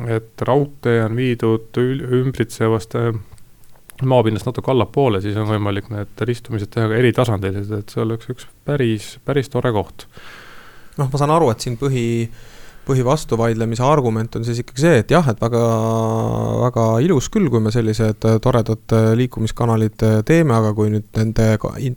et 0.09 0.45
raudtee 0.47 1.03
on 1.05 1.15
viidud 1.17 1.79
ümbritsevast 1.79 2.95
maapinnast 4.09 4.47
natuke 4.47 4.71
allapoole, 4.71 5.19
siis 5.23 5.37
on 5.39 5.49
võimalik 5.49 5.89
need 5.91 6.23
ristumised 6.27 6.71
teha 6.71 6.87
ka 6.91 6.99
eri 6.99 7.11
tasandilised, 7.15 7.73
et 7.81 7.91
see 7.93 8.03
oleks 8.03 8.31
üks 8.31 8.47
päris, 8.67 9.11
päris 9.27 9.51
tore 9.51 9.73
koht. 9.75 10.07
noh, 10.99 11.09
ma 11.11 11.19
saan 11.19 11.35
aru, 11.35 11.51
et 11.53 11.63
siin 11.63 11.77
põhi 11.79 12.05
põhivastuvaidlemise 12.89 13.83
argument 13.85 14.35
on 14.39 14.45
siis 14.47 14.61
ikkagi 14.63 14.83
see, 14.83 14.99
et 15.03 15.13
jah, 15.13 15.25
et 15.31 15.39
väga, 15.41 15.61
väga 16.63 16.85
ilus 17.05 17.29
küll, 17.33 17.49
kui 17.51 17.61
me 17.63 17.71
sellised 17.73 18.25
toredad 18.43 18.95
liikumiskanalid 19.19 20.05
teeme, 20.27 20.55
aga 20.57 20.73
kui 20.77 20.91
nüüd 20.93 21.07
nende 21.19 21.51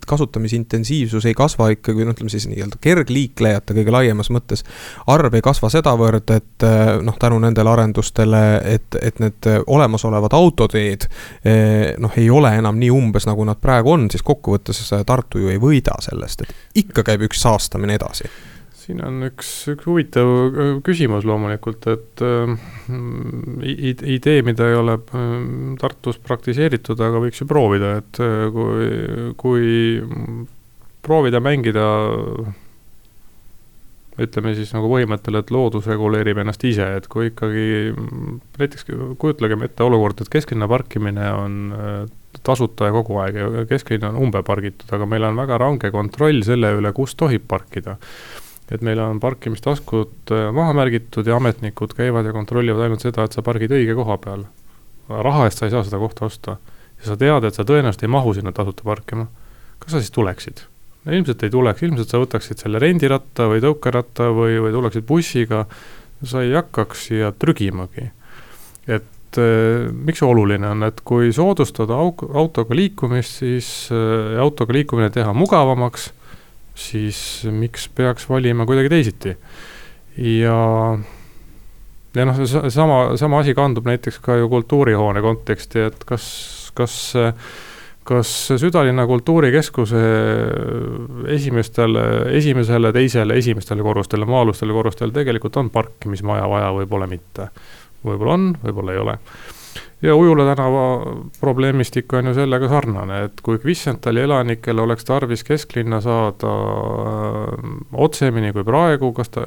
kasutamisintensiivsus 0.07 1.27
ei 1.29 1.37
kasva 1.37 1.71
ikkagi, 1.73 2.05
no 2.05 2.15
ütleme 2.15 2.31
siis 2.33 2.47
nii-öelda 2.51 2.79
kergliiklejate 2.83 3.77
kõige 3.77 3.95
laiemas 3.95 4.31
mõttes, 4.33 4.65
arv 5.11 5.37
ei 5.37 5.45
kasva 5.45 5.71
sedavõrd, 5.73 6.33
et 6.35 6.67
noh, 7.03 7.17
tänu 7.19 7.41
nendele 7.43 7.73
arendustele, 7.73 8.43
et, 8.75 8.99
et 9.01 9.21
need 9.23 9.51
olemasolevad 9.67 10.37
autoteed 10.37 11.09
noh, 12.03 12.17
ei 12.19 12.29
ole 12.29 12.55
enam 12.59 12.79
nii 12.79 12.91
umbes, 12.93 13.27
nagu 13.29 13.45
nad 13.47 13.61
praegu 13.61 13.95
on, 13.97 14.09
siis 14.13 14.25
kokkuvõttes 14.25 14.81
Tartu 15.07 15.41
ju 15.41 15.49
ei 15.51 15.59
võida 15.61 15.95
sellest, 16.03 16.43
et 16.45 16.83
ikka 16.85 17.03
käib 17.07 17.25
üks 17.27 17.41
saastamine 17.43 17.97
edasi 17.97 18.29
siin 18.83 19.03
on 19.05 19.23
üks, 19.29 19.49
üks 19.71 19.87
huvitav 19.87 20.29
äh, 20.49 20.71
küsimus 20.85 21.27
loomulikult, 21.27 21.87
et 21.91 22.23
äh, 22.25 22.55
idee, 24.17 24.41
mida 24.45 24.67
ei 24.69 24.79
ole 24.79 24.97
äh, 24.99 25.37
Tartus 25.81 26.19
praktiseeritud, 26.23 26.99
aga 27.03 27.21
võiks 27.23 27.43
ju 27.43 27.47
proovida, 27.49 27.95
et 28.01 28.19
äh, 28.23 28.49
kui, 28.53 28.89
kui 29.39 29.71
proovida 31.03 31.41
mängida 31.43 31.85
ütleme 34.23 34.51
siis 34.53 34.69
nagu 34.75 34.91
põhimõttel, 34.91 35.39
et 35.39 35.49
loodus 35.51 35.87
reguleerib 35.89 36.43
ennast 36.43 36.61
ise, 36.69 36.85
et 36.99 37.07
kui 37.09 37.31
ikkagi 37.31 37.95
näiteks 38.59 38.85
kujutlegem 39.17 39.65
ette 39.65 39.87
olukord, 39.87 40.21
et 40.21 40.29
kesklinna 40.29 40.67
parkimine 40.69 41.31
on 41.33 41.55
tasuta 42.45 42.91
ja 42.91 42.93
kogu 42.93 43.17
aeg 43.23 43.39
ja 43.39 43.65
kesklinn 43.69 44.05
on 44.11 44.19
umbepargitud, 44.27 44.85
aga 44.93 45.07
meil 45.09 45.25
on 45.25 45.41
väga 45.41 45.57
range 45.61 45.89
kontroll 45.93 46.45
selle 46.45 46.75
üle, 46.77 46.93
kus 46.93 47.17
tohib 47.17 47.47
parkida 47.49 47.97
et 48.73 48.81
meil 48.81 48.99
on 49.03 49.19
parkimistaskud 49.21 50.33
äh, 50.33 50.49
maha 50.55 50.73
märgitud 50.77 51.27
ja 51.29 51.37
ametnikud 51.37 51.93
käivad 51.97 52.25
ja 52.25 52.33
kontrollivad 52.33 52.87
ainult 52.87 53.05
seda, 53.05 53.27
et 53.27 53.35
sa 53.35 53.45
pargid 53.45 53.73
õige 53.73 53.95
koha 53.97 54.17
peal. 54.21 54.45
raha 55.09 55.45
eest 55.45 55.59
sa 55.59 55.67
ei 55.67 55.73
saa 55.73 55.83
seda 55.85 55.99
kohta 56.01 56.25
osta. 56.25 56.57
ja 56.99 57.11
sa 57.11 57.17
tead, 57.17 57.43
et 57.43 57.55
sa 57.55 57.65
tõenäoliselt 57.67 58.05
ei 58.07 58.13
mahu 58.15 58.33
sinna 58.33 58.51
tasuta 58.51 58.83
parkima. 58.87 59.27
kas 59.79 59.91
sa 59.91 60.01
siis 60.01 60.11
tuleksid? 60.11 60.65
no 61.05 61.13
ilmselt 61.13 61.43
ei 61.43 61.53
tuleks, 61.53 61.83
ilmselt 61.83 62.09
sa 62.09 62.21
võtaksid 62.21 62.63
selle 62.63 62.79
rendiratta 62.81 63.49
või 63.51 63.61
tõukeratta 63.63 64.29
või, 64.33 64.57
või 64.63 64.73
tuleksid 64.75 65.05
bussiga, 65.07 65.65
sa 66.23 66.43
ei 66.43 66.53
hakkaks 66.55 67.07
siia 67.09 67.31
trügimagi. 67.39 68.09
et 68.87 69.37
äh, 69.37 69.91
miks 69.93 70.23
see 70.23 70.29
oluline 70.29 70.67
on, 70.71 70.89
et 70.89 71.05
kui 71.05 71.29
soodustada 71.35 71.99
autoga 71.99 72.75
liikumist, 72.75 73.43
siis 73.43 73.69
äh, 73.93 74.39
autoga 74.41 74.73
liikumine 74.73 75.13
teha 75.13 75.33
mugavamaks 75.33 76.11
siis 76.75 77.17
miks 77.51 77.89
peaks 77.95 78.29
valima 78.29 78.65
kuidagi 78.65 78.89
teisiti. 78.89 79.35
ja, 80.17 80.57
ja 82.15 82.25
noh, 82.25 82.41
sama, 82.69 83.03
sama 83.17 83.43
asi 83.43 83.53
kandub 83.57 83.87
näiteks 83.89 84.19
ka 84.23 84.37
ju 84.41 84.49
kultuurihoone 84.49 85.21
konteksti, 85.21 85.87
et 85.91 86.03
kas, 86.09 86.25
kas 86.77 86.97
kas 88.03 88.29
südalinna 88.59 89.05
kultuurikeskuse 89.07 89.99
esimestele, 91.31 92.01
esimesele, 92.35 92.91
teisele, 92.91 93.37
esimestele 93.39 93.83
korrustele, 93.85 94.27
maa-alustele 94.27 94.75
korrustele 94.75 95.15
tegelikult 95.15 95.55
on 95.61 95.69
parkimismaja 95.71 96.49
vaja, 96.51 96.73
võib-olla 96.75 97.07
mitte. 97.07 97.47
võib-olla 98.03 98.33
on, 98.35 98.49
võib-olla 98.65 98.91
ei 98.91 98.99
ole 99.05 99.17
ja 100.03 100.15
Ujula 100.15 100.45
tänava 100.49 100.85
probleemistik 101.39 102.13
on 102.13 102.27
ju 102.27 102.33
sellega 102.35 102.67
sarnane, 102.69 103.21
et 103.27 103.41
kui 103.43 103.57
Kvisenthali 103.61 104.23
elanikel 104.25 104.79
oleks 104.83 105.07
tarvis 105.07 105.45
kesklinna 105.47 106.01
saada 106.03 106.53
äh, 106.53 107.73
otsemini 107.93 108.51
kui 108.55 108.65
praegu, 108.67 109.13
kas 109.15 109.31
ta, 109.33 109.45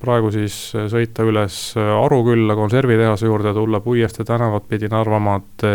praegu 0.00 0.30
siis 0.34 0.56
sõita 0.92 1.26
üles 1.26 1.58
Arukülla 1.76 2.54
konservitehase 2.58 3.26
juurde, 3.26 3.54
tulla 3.56 3.82
Puiestee 3.82 4.26
tänavat 4.26 4.68
pidi 4.70 4.90
Narva 4.92 5.18
maad, 5.22 5.66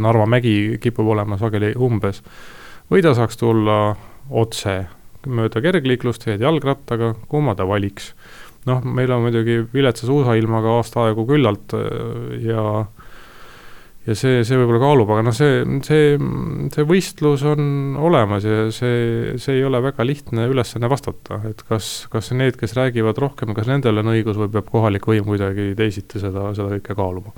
Narva 0.00 0.26
mägi 0.26 0.78
kipub 0.82 1.14
olema 1.14 1.38
sageli 1.38 1.72
umbes, 1.78 2.24
või 2.90 3.04
ta 3.06 3.14
saaks 3.14 3.38
tulla 3.38 3.80
otse 4.30 4.80
mööda 5.26 5.60
kergliiklusteed 5.62 6.42
jalgrattaga, 6.42 7.14
kumma 7.28 7.54
ta 7.54 7.68
valiks? 7.68 8.14
noh, 8.68 8.82
meil 8.84 9.08
on 9.14 9.22
muidugi 9.24 9.62
viletsa 9.72 10.04
suusailmaga 10.04 10.74
aasta 10.76 11.06
aegu 11.06 11.24
küllalt 11.28 11.72
äh, 11.76 12.42
ja 14.10 14.16
see, 14.18 14.42
see 14.46 14.58
võib-olla 14.58 14.80
kaalub, 14.82 15.12
aga 15.14 15.24
noh, 15.28 15.36
see, 15.36 15.62
see, 15.86 16.16
see 16.74 16.86
võistlus 16.88 17.44
on 17.46 17.96
olemas 18.00 18.46
ja 18.46 18.66
see, 18.74 19.38
see 19.40 19.58
ei 19.60 19.64
ole 19.66 19.80
väga 19.84 20.06
lihtne 20.06 20.48
ülesanne 20.50 20.90
vastata, 20.90 21.40
et 21.50 21.62
kas, 21.68 21.90
kas 22.12 22.32
need, 22.36 22.58
kes 22.60 22.74
räägivad 22.78 23.20
rohkem, 23.22 23.54
kas 23.56 23.70
nendel 23.70 24.02
on 24.02 24.12
õigus 24.14 24.40
või 24.40 24.52
peab 24.56 24.70
kohalik 24.72 25.06
võim 25.10 25.28
kuidagi 25.28 25.72
teisiti 25.78 26.22
seda, 26.22 26.50
seda 26.56 26.78
kõike 26.78 26.98
kaaluma 26.98 27.34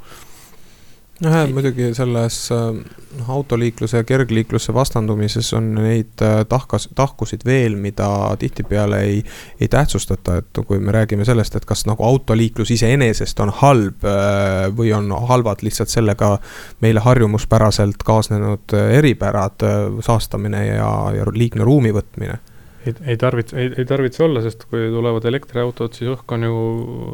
jah, 1.21 1.49
muidugi 1.53 1.91
selles 1.95 2.37
noh, 2.53 3.31
autoliikluse 3.37 4.01
ja 4.01 4.05
kergliikluse 4.07 4.75
vastandumises 4.75 5.53
on 5.59 5.73
neid 5.77 6.23
äh, 6.25 6.43
tahkas, 6.49 6.89
tahkusid 6.99 7.45
veel, 7.47 7.77
mida 7.77 8.09
tihtipeale 8.39 9.01
ei, 9.07 9.19
ei 9.61 9.69
tähtsustata, 9.69 10.39
et 10.41 10.63
kui 10.67 10.81
me 10.81 10.95
räägime 10.95 11.27
sellest, 11.29 11.57
et 11.57 11.67
kas 11.69 11.85
nagu 11.91 12.05
autoliiklus 12.07 12.73
iseenesest 12.77 13.41
on 13.45 13.53
halb 13.63 14.07
äh, 14.09 14.69
või 14.77 14.95
on 14.97 15.13
halvad 15.29 15.63
lihtsalt 15.67 15.93
sellega 15.93 16.37
meile 16.81 17.05
harjumuspäraselt 17.05 18.03
kaasnenud 18.07 18.79
eripärad, 18.99 19.69
saastamine 20.05 20.67
ja, 20.67 20.89
ja 21.17 21.29
liigne 21.35 21.65
ruumi 21.67 21.93
võtmine 21.95 22.41
ei, 22.87 22.95
ei 23.07 23.17
tarvitse, 23.17 23.57
ei, 23.59 23.71
ei 23.79 23.85
tarvitse 23.85 24.25
olla, 24.25 24.43
sest 24.45 24.65
kui 24.71 24.87
tulevad 24.93 25.27
elektriautod, 25.31 25.95
siis 25.97 26.11
õhk 26.13 26.37
on 26.37 26.47
ju 26.47 26.55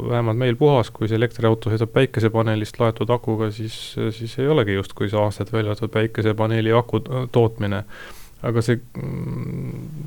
vähemalt 0.09 0.41
meil 0.41 0.59
puhas, 0.61 0.91
kui 0.95 1.09
see 1.11 1.19
elektriauto 1.21 1.73
sõidab 1.73 1.93
päikesepaneelist 1.97 2.81
laetud 2.81 3.11
akuga, 3.13 3.51
siis, 3.55 3.77
siis 4.17 4.39
ei 4.41 4.49
olegi 4.53 4.79
justkui 4.79 5.11
saastet, 5.13 5.53
välja 5.53 5.75
arvatud 5.75 5.93
päikesepaneeli 5.95 6.73
aku 6.77 7.03
tootmine. 7.33 7.85
aga 8.39 8.63
see, 8.63 8.79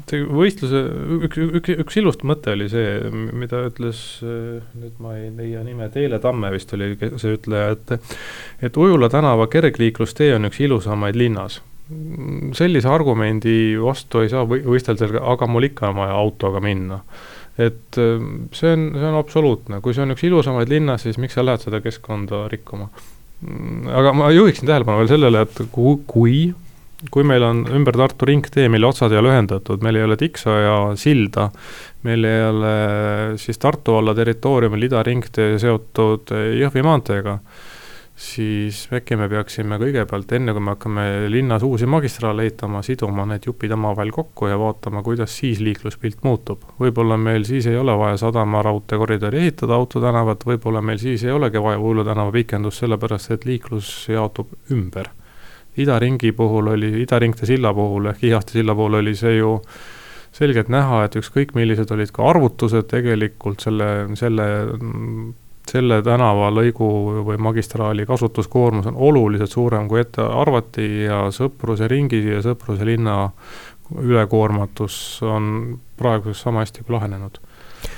see 0.07 0.21
võistluse, 0.23 0.81
üks, 1.27 1.39
üks, 1.59 1.73
üks 1.83 1.97
ilus 1.99 2.21
mõte 2.23 2.53
oli 2.55 2.69
see, 2.71 2.93
mida 3.11 3.65
ütles, 3.67 3.99
nüüd 4.23 5.01
ma 5.03 5.17
ei 5.19 5.27
leia 5.35 5.65
nime, 5.67 5.89
Teele 5.91 6.19
Tamme 6.23 6.53
vist 6.53 6.71
oli 6.77 6.93
see 6.95 7.35
ütleja, 7.35 7.75
et 7.75 7.97
et 8.69 8.79
Ujula 8.79 9.11
tänava 9.11 9.49
kergliiklustee 9.51 10.31
on 10.37 10.47
üks 10.47 10.63
ilusamaid 10.63 11.19
linnas 11.19 11.59
sellise 12.57 12.89
argumendi 12.91 13.75
vastu 13.81 14.23
ei 14.23 14.31
saa 14.31 14.45
või 14.47 14.63
võistelda, 14.65 15.09
aga 15.33 15.47
mul 15.49 15.69
ikka 15.69 15.91
on 15.91 16.01
vaja 16.01 16.17
autoga 16.17 16.63
minna. 16.63 17.01
et 17.57 17.99
äh, 17.99 18.21
see 18.55 18.73
on, 18.73 18.89
see 18.95 19.07
on 19.07 19.19
absoluutne, 19.19 19.81
kui 19.83 19.93
see 19.93 20.05
on 20.05 20.15
üks 20.15 20.23
ilusamaid 20.27 20.71
linnas, 20.71 21.03
siis 21.05 21.19
miks 21.21 21.35
sa 21.37 21.45
lähed 21.45 21.65
seda 21.65 21.81
keskkonda 21.83 22.45
rikkuma. 22.51 22.87
Mm, 23.41 23.89
aga 24.01 24.13
ma 24.15 24.29
juhiksin 24.31 24.69
tähelepanu 24.69 25.01
veel 25.01 25.11
sellele, 25.11 25.45
et 25.45 25.63
kui, 25.73 25.97
kui 26.07 26.35
kui 27.09 27.25
meil 27.25 27.41
on 27.41 27.63
ümber 27.73 27.97
Tartu 27.97 28.27
ringtee, 28.29 28.67
mille 28.69 28.85
otsad 28.85 29.13
ei 29.13 29.17
ole 29.17 29.31
ühendatud, 29.33 29.81
meil 29.81 29.97
ei 29.97 30.05
ole 30.05 30.17
Tiksoja 30.21 30.75
silda, 30.99 31.47
meil 32.05 32.27
ei 32.29 32.43
ole 32.45 32.73
siis 33.41 33.57
Tartu 33.61 33.95
valla 33.97 34.13
territooriumil 34.17 34.85
idaringtee 34.85 35.55
seotud 35.61 36.29
Jõhvi 36.61 36.85
maanteega 36.85 37.39
siis 38.21 38.83
äkki 38.93 39.15
me 39.17 39.25
peaksime 39.29 39.77
kõigepealt, 39.81 40.31
enne 40.37 40.53
kui 40.53 40.63
me 40.63 40.75
hakkame 40.75 41.05
linnas 41.31 41.63
uusi 41.65 41.87
magistraale 41.89 42.45
ehitama, 42.45 42.83
siduma 42.85 43.25
need 43.29 43.47
jupid 43.47 43.73
omavahel 43.73 44.11
kokku 44.13 44.49
ja 44.51 44.59
vaatama, 44.61 45.01
kuidas 45.05 45.33
siis 45.39 45.61
liikluspilt 45.63 46.21
muutub. 46.27 46.67
võib-olla 46.79 47.17
meil 47.17 47.47
siis 47.49 47.67
ei 47.71 47.77
ole 47.77 47.95
vaja 47.97 48.19
sadama 48.21 48.61
raudteekoridori 48.67 49.41
ehitada 49.41 49.79
autotänavat, 49.79 50.45
võib-olla 50.45 50.83
meil 50.85 51.01
siis 51.01 51.23
ei 51.25 51.33
olegi 51.33 51.63
vaja 51.63 51.79
Uulu 51.79 52.05
tänava 52.05 52.31
pikendust, 52.31 52.83
sellepärast 52.83 53.31
et 53.31 53.45
liiklus 53.45 53.89
jaotub 54.09 54.53
ümber. 54.71 55.09
idaringi 55.77 56.31
puhul 56.31 56.67
oli, 56.67 56.93
idaringte 57.01 57.45
silla 57.45 57.73
puhul 57.73 58.11
ehk 58.11 58.23
Ihaste 58.23 58.51
silla 58.59 58.75
puhul 58.75 58.99
oli 58.99 59.15
see 59.15 59.37
ju 59.37 59.61
selgelt 60.31 60.69
näha, 60.69 61.05
et 61.05 61.15
ükskõik 61.15 61.55
millised 61.55 61.91
olid 61.91 62.11
ka 62.11 62.27
arvutused, 62.29 62.87
tegelikult 62.91 63.63
selle, 63.65 63.87
selle 64.15 64.47
selle 65.69 66.01
tänavalõigu 66.03 66.87
või 67.25 67.37
magistraali 67.37 68.05
kasutuskoormus 68.05 68.87
on 68.91 68.95
oluliselt 68.95 69.51
suurem, 69.51 69.87
kui 69.87 70.01
ette 70.01 70.21
arvati 70.21 70.87
ja 71.05 71.27
Sõpruse 71.31 71.87
ringi 71.87 72.23
ja 72.25 72.41
Sõpruse 72.43 72.85
linna 72.85 73.29
ülekoormatus 73.99 75.19
on 75.27 75.79
praeguseks 75.97 76.41
sama 76.41 76.65
hästi 76.65 76.83
kui 76.83 76.95
lahenenud. 76.95 77.39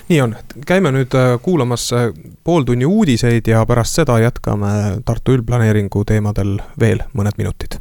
Nii 0.10 0.22
on, 0.22 0.36
käime 0.67 0.91
nüüd 0.96 1.15
äh, 1.15 1.34
kuulamas 1.41 1.89
äh, 1.93 2.10
pooltunni 2.43 2.86
uudiseid 2.86 3.48
ja 3.48 3.65
pärast 3.65 4.00
seda 4.00 4.20
jätkame 4.20 5.01
Tartu 5.05 5.36
üldplaneeringu 5.38 6.05
teemadel 6.08 6.58
veel 6.79 7.03
mõned 7.13 7.38
minutid. 7.38 7.79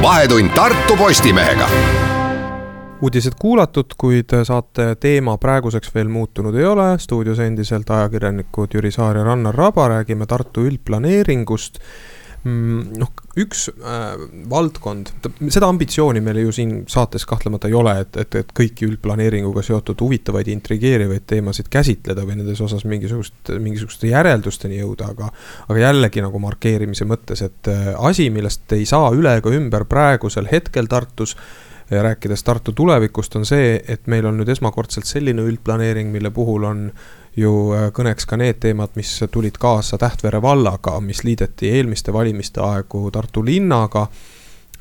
vahetund 0.00 0.50
Tartu 0.56 0.96
Postimehega 0.96 1.68
uudised 3.00 3.36
kuulatud, 3.40 3.96
kuid 3.98 4.34
saate 4.44 4.94
teema 5.00 5.36
praeguseks 5.40 5.92
veel 5.94 6.08
muutunud 6.12 6.56
ei 6.58 6.68
ole. 6.68 6.92
stuudios 6.98 7.40
endiselt 7.40 7.90
ajakirjanikud 7.90 8.76
Jüri 8.76 8.92
Saar 8.92 9.16
ja 9.16 9.24
Rannar 9.24 9.56
Raba, 9.56 9.88
räägime 9.88 10.26
Tartu 10.28 10.66
üldplaneeringust 10.68 11.80
mm, 12.44 12.98
noh, 13.00 13.12
üks 13.40 13.68
äh, 13.72 14.20
valdkond, 14.50 15.12
seda 15.48 15.70
ambitsiooni 15.72 16.20
meil 16.24 16.42
ju 16.42 16.52
siin 16.52 16.74
saates 16.92 17.24
kahtlemata 17.28 17.70
ei 17.70 17.78
ole, 17.78 17.94
et, 18.04 18.20
et, 18.20 18.36
et 18.42 18.52
kõiki 18.60 18.88
üldplaneeringuga 18.90 19.64
seotud 19.64 20.04
huvitavaid, 20.04 20.50
intrigeerivaid 20.52 21.24
teemasid 21.30 21.72
käsitleda 21.72 22.26
või 22.28 22.36
nendes 22.42 22.60
osas 22.64 22.84
mingisugust, 22.84 23.54
mingisuguste 23.64 24.12
järeldusteni 24.12 24.82
jõuda, 24.82 25.08
aga. 25.14 25.32
aga 25.72 25.86
jällegi 25.86 26.24
nagu 26.24 26.42
markeerimise 26.42 27.08
mõttes, 27.08 27.44
et 27.48 27.72
äh, 27.72 27.90
asi, 27.96 28.28
millest 28.34 28.76
ei 28.76 28.84
saa 28.88 29.08
üle 29.16 29.38
ega 29.40 29.56
ümber 29.56 29.88
praegusel 29.88 30.52
hetkel 30.52 30.90
Tartus 30.90 31.36
ja 31.90 32.02
rääkides 32.02 32.42
Tartu 32.42 32.72
tulevikust, 32.72 33.36
on 33.36 33.46
see, 33.46 33.80
et 33.88 34.06
meil 34.06 34.26
on 34.26 34.38
nüüd 34.40 34.48
esmakordselt 34.52 35.08
selline 35.08 35.42
üldplaneering, 35.42 36.12
mille 36.12 36.30
puhul 36.30 36.64
on 36.64 36.90
ju 37.36 37.52
äh, 37.74 37.88
kõneks 37.94 38.26
ka 38.30 38.38
need 38.40 38.60
teemad, 38.62 38.94
mis 38.98 39.12
tulid 39.30 39.58
kaasa 39.58 39.98
Tähtvere 39.98 40.42
vallaga, 40.42 40.98
mis 41.00 41.24
liideti 41.24 41.70
eelmiste 41.78 42.12
valimiste 42.12 42.62
aegu 42.64 43.10
Tartu 43.10 43.44
linnaga. 43.44 44.06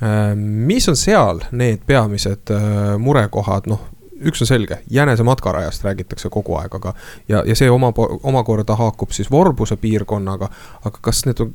Äh, 0.04 0.36
mis 0.36 0.90
on 0.90 0.98
seal 0.98 1.42
need 1.52 1.86
peamised 1.86 2.54
äh, 2.54 2.98
murekohad, 2.98 3.70
noh 3.70 3.88
üks 4.20 4.42
on 4.44 4.48
selge, 4.50 4.82
Jänese 4.92 5.24
matkarajast 5.24 5.84
räägitakse 5.84 6.30
kogu 6.30 6.58
aeg, 6.60 6.74
aga 6.76 6.94
ja, 7.28 7.44
ja 7.48 7.56
see 7.56 7.70
oma, 7.72 7.94
omakorda 8.24 8.76
haakub 8.76 9.14
siis 9.16 9.32
Vorbuse 9.32 9.78
piirkonnaga. 9.80 10.50
aga 10.84 11.00
kas 11.02 11.24
need 11.26 11.40
on 11.40 11.54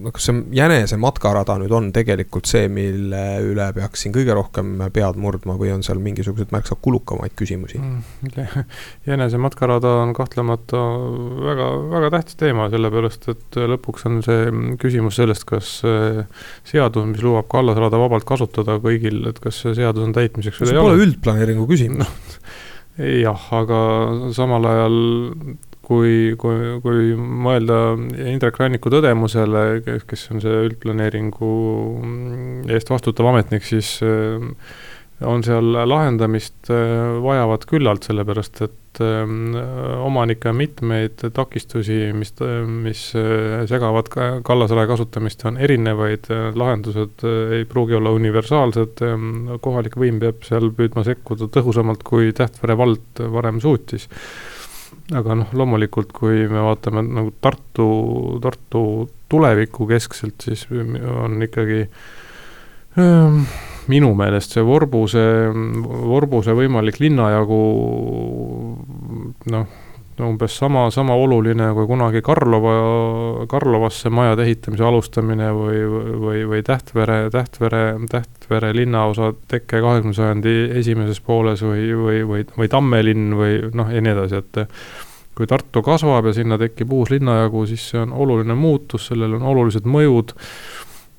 no 0.00 0.12
kas 0.14 0.28
see 0.28 0.42
jänese 0.56 0.98
matkarada 1.00 1.56
nüüd 1.60 1.72
on 1.76 1.90
tegelikult 1.94 2.48
see, 2.50 2.68
mille 2.72 3.22
üle 3.44 3.66
peaks 3.76 4.04
siin 4.04 4.14
kõige 4.14 4.34
rohkem 4.36 4.72
pead 4.94 5.18
murdma 5.20 5.56
või 5.60 5.72
on 5.74 5.84
seal 5.86 6.00
mingisuguseid 6.02 6.54
märksa 6.54 6.76
kulukamaid 6.82 7.34
küsimusi 7.38 7.80
mm,? 7.80 8.64
jänese 9.08 9.40
matkarada 9.42 9.96
on 10.04 10.14
kahtlemata 10.16 10.82
väga, 11.46 11.68
väga 11.94 12.12
tähtis 12.16 12.40
teema, 12.40 12.68
sellepärast 12.72 13.28
et 13.34 13.60
lõpuks 13.74 14.08
on 14.10 14.20
see 14.26 14.50
küsimus 14.80 15.20
sellest, 15.20 15.46
kas 15.48 15.72
seadus, 16.68 17.08
mis 17.10 17.24
lubab 17.24 17.48
kallasrada 17.52 18.00
vabalt 18.00 18.28
kasutada 18.28 18.78
kõigil, 18.82 19.22
et 19.30 19.40
kas 19.42 19.62
see 19.64 19.76
seadus 19.78 20.06
on 20.06 20.16
täitmiseks 20.16 20.62
või 20.62 20.70
ei 20.70 20.74
ole. 20.74 20.76
see 20.76 20.88
pole 20.88 21.08
üldplaneeringu 21.08 21.66
küsimus 21.70 22.04
no, 22.04 22.10
jah, 23.26 23.50
aga 23.60 23.80
samal 24.36 24.70
ajal 24.70 24.96
kui, 25.90 26.36
kui, 26.38 26.76
kui 26.84 27.14
mõelda 27.18 27.96
Indrek 28.30 28.60
Ranniku 28.60 28.92
tõdemusele, 28.94 29.64
kes 30.06 30.28
on 30.30 30.42
see 30.44 30.62
üldplaneeringu 30.68 31.50
eest 32.70 32.92
vastutav 32.92 33.32
ametnik, 33.32 33.66
siis 33.66 33.96
äh, 34.06 34.38
on 35.26 35.42
seal 35.44 35.74
lahendamist 35.90 36.70
äh, 36.70 37.16
vajavad 37.24 37.66
küllalt, 37.68 38.06
sellepärast 38.06 38.62
et 38.68 39.00
äh, 39.02 39.32
omanikke 40.06 40.52
on 40.52 40.60
mitmeid 40.60 41.26
takistusi, 41.34 41.98
mis, 42.14 42.36
mis 42.86 43.02
segavad 43.72 44.12
kallasrae 44.46 44.86
kasutamist, 44.92 45.42
on 45.50 45.58
erinevaid, 45.58 46.30
lahendused 46.54 47.26
ei 47.58 47.66
pruugi 47.66 47.98
olla 47.98 48.14
universaalsed, 48.14 49.02
kohalik 49.66 49.98
võim 49.98 50.22
peab 50.22 50.46
seal 50.46 50.70
püüdma 50.70 51.02
sekkuda 51.10 51.50
tõhusamalt, 51.50 52.06
kui 52.06 52.30
Tähtvere 52.36 52.78
vald 52.78 53.26
varem 53.34 53.58
suutis 53.62 54.06
aga 55.16 55.36
noh, 55.40 55.50
loomulikult 55.56 56.12
kui 56.14 56.44
me 56.50 56.62
vaatame 56.64 57.02
nagu 57.06 57.32
Tartu, 57.42 57.88
Tartu 58.42 58.82
tulevikku 59.30 59.86
keskselt, 59.90 60.42
siis 60.44 60.66
on 60.70 61.40
ikkagi 61.46 61.84
ähm, 63.00 63.42
minu 63.90 64.12
meelest 64.18 64.56
see 64.56 64.64
Vorbuse, 64.66 65.22
Vorbuse 65.84 66.54
võimalik 66.58 67.00
linnajagu 67.02 67.60
noh, 69.54 69.78
umbes 70.24 70.54
sama, 70.60 70.86
sama 70.94 71.14
oluline 71.18 71.70
kui 71.76 71.86
kunagi 71.88 72.22
Karlova, 72.24 72.74
Karlovasse 73.50 74.10
majade 74.12 74.46
ehitamise 74.46 74.84
alustamine 74.86 75.50
või, 75.56 75.82
või, 76.24 76.42
või 76.50 76.62
Tähtvere, 76.66 77.22
Tähtvere, 77.32 77.84
Tähtvere 78.10 78.72
linnaosa 78.76 79.32
tekke 79.50 79.82
kahekümne 79.82 80.16
sajandi 80.16 80.56
esimeses 80.80 81.22
pooles 81.24 81.64
või, 81.66 81.86
või, 81.96 82.24
või, 82.28 82.44
või 82.56 82.72
Tammelinn 82.72 83.34
või 83.38 83.62
noh, 83.74 83.92
ja 83.92 84.02
nii 84.04 84.14
edasi, 84.16 84.42
et 84.42 84.62
kui 85.36 85.48
Tartu 85.48 85.82
kasvab 85.84 86.28
ja 86.28 86.36
sinna 86.36 86.58
tekib 86.60 86.92
uus 86.92 87.12
linnajagu, 87.14 87.64
siis 87.70 87.90
see 87.92 88.02
on 88.02 88.12
oluline 88.12 88.56
muutus, 88.58 89.08
sellel 89.08 89.38
on 89.38 89.46
olulised 89.54 89.88
mõjud. 89.88 90.34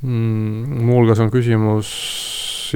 Mm,, 0.02 0.82
muuhulgas 0.88 1.20
on 1.22 1.30
küsimus 1.34 1.90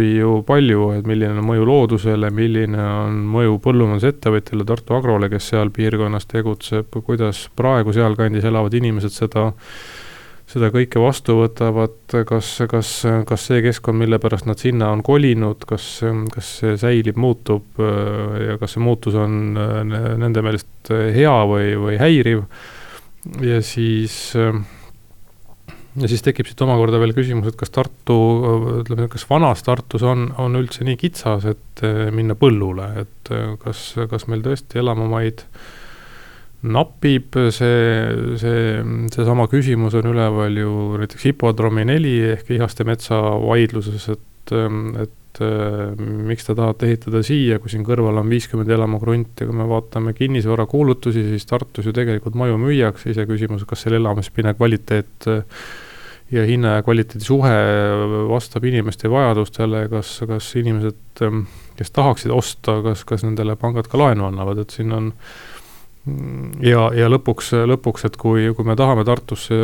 ju 0.01 0.39
palju, 0.47 0.89
et 0.97 1.07
milline 1.07 1.39
on 1.39 1.45
mõju 1.47 1.65
loodusele, 1.67 2.31
milline 2.35 2.81
on 2.81 3.19
mõju 3.33 3.59
põllumajandusettevõtjale, 3.63 4.65
Tartu 4.67 4.97
Agrole, 4.97 5.29
kes 5.31 5.51
seal 5.53 5.71
piirkonnas 5.75 6.27
tegutseb, 6.31 6.95
kuidas 7.05 7.45
praegu 7.57 7.93
sealkandis 7.95 8.47
elavad 8.47 8.75
inimesed 8.77 9.15
seda, 9.15 9.47
seda 10.51 10.69
kõike 10.73 11.01
vastu 11.01 11.39
võtavad, 11.39 11.97
kas, 12.29 12.51
kas, 12.71 12.93
kas 13.29 13.47
see 13.49 13.63
keskkond, 13.65 14.01
mille 14.03 14.19
pärast 14.21 14.49
nad 14.49 14.61
sinna 14.61 14.91
on 14.93 15.03
kolinud, 15.05 15.65
kas, 15.69 15.89
kas 16.33 16.53
see 16.61 16.77
säilib, 16.81 17.19
muutub 17.19 17.81
ja 17.81 18.59
kas 18.61 18.75
see 18.75 18.85
muutus 18.85 19.17
on 19.19 19.55
nende 19.55 20.45
meelest 20.45 20.93
hea 21.15 21.37
või, 21.49 21.75
või 21.81 21.99
häiriv. 22.01 22.47
ja 23.41 23.61
siis 23.65 24.35
ja 26.01 26.09
siis 26.11 26.25
tekib 26.25 26.49
siit 26.49 26.61
omakorda 26.65 26.99
veel 27.01 27.15
küsimus, 27.15 27.51
et 27.51 27.57
kas 27.59 27.71
Tartu, 27.75 28.17
ütleme, 28.81 29.07
kas 29.11 29.23
vanas 29.29 29.63
Tartus 29.63 30.03
on, 30.03 30.29
on 30.41 30.59
üldse 30.59 30.87
nii 30.87 30.99
kitsas, 30.99 31.47
et 31.47 31.85
minna 32.15 32.35
põllule, 32.39 32.91
et 33.05 33.33
kas, 33.63 33.87
kas 34.11 34.27
meil 34.31 34.43
tõesti 34.45 34.81
elamumaid 34.81 35.45
äh, 35.45 35.65
napib, 36.65 37.35
see, 37.53 38.37
see, 38.41 38.63
seesama 39.13 39.45
küsimus 39.51 39.95
on 39.99 40.09
üleval 40.13 40.57
ju 40.57 40.71
näiteks 41.01 41.29
hipodroomi 41.29 41.85
neli 41.87 42.15
ehk 42.33 42.49
Ihaste 42.55 42.85
metsa 42.87 43.19
vaidluses, 43.43 44.07
et, 44.13 44.53
et 45.03 45.41
miks 45.99 46.47
te 46.47 46.55
tahate 46.55 46.87
ehitada 46.89 47.21
siia, 47.25 47.59
kui 47.59 47.73
siin 47.73 47.83
kõrval 47.85 48.21
on 48.21 48.31
viiskümmend 48.31 48.71
elamukrunti, 48.71 49.47
kui 49.47 49.57
me 49.57 49.67
vaatame 49.69 50.15
kinnisvarakuulutusi, 50.17 51.25
siis 51.33 51.49
Tartus 51.49 51.89
ju 51.89 51.93
tegelikult 51.95 52.37
maju 52.39 52.57
müüakse, 52.61 53.11
iseküsimus, 53.11 53.67
kas 53.67 53.85
selle 53.85 53.99
elamispinna 54.01 54.55
kvaliteet 54.57 55.29
ja 56.35 56.45
hinna 56.47 56.77
ja 56.77 56.85
kvaliteedi 56.85 57.25
suhe 57.25 57.55
vastab 58.29 58.65
inimeste 58.67 59.09
vajadustele, 59.11 59.85
kas, 59.91 60.17
kas 60.27 60.51
inimesed, 60.59 61.23
kes 61.79 61.93
tahaksid 61.95 62.33
osta, 62.35 62.79
kas, 62.85 63.03
kas 63.07 63.25
nendele 63.27 63.57
pangad 63.59 63.89
ka 63.91 63.99
laenu 63.99 64.27
annavad, 64.29 64.63
et 64.65 64.75
siin 64.75 64.93
on 64.95 65.13
ja, 66.61 66.85
ja 66.93 67.07
lõpuks, 67.09 67.51
lõpuks, 67.65 68.05
et 68.07 68.17
kui, 68.21 68.45
kui 68.55 68.67
me 68.67 68.75
tahame 68.77 69.05
Tartusse 69.07 69.57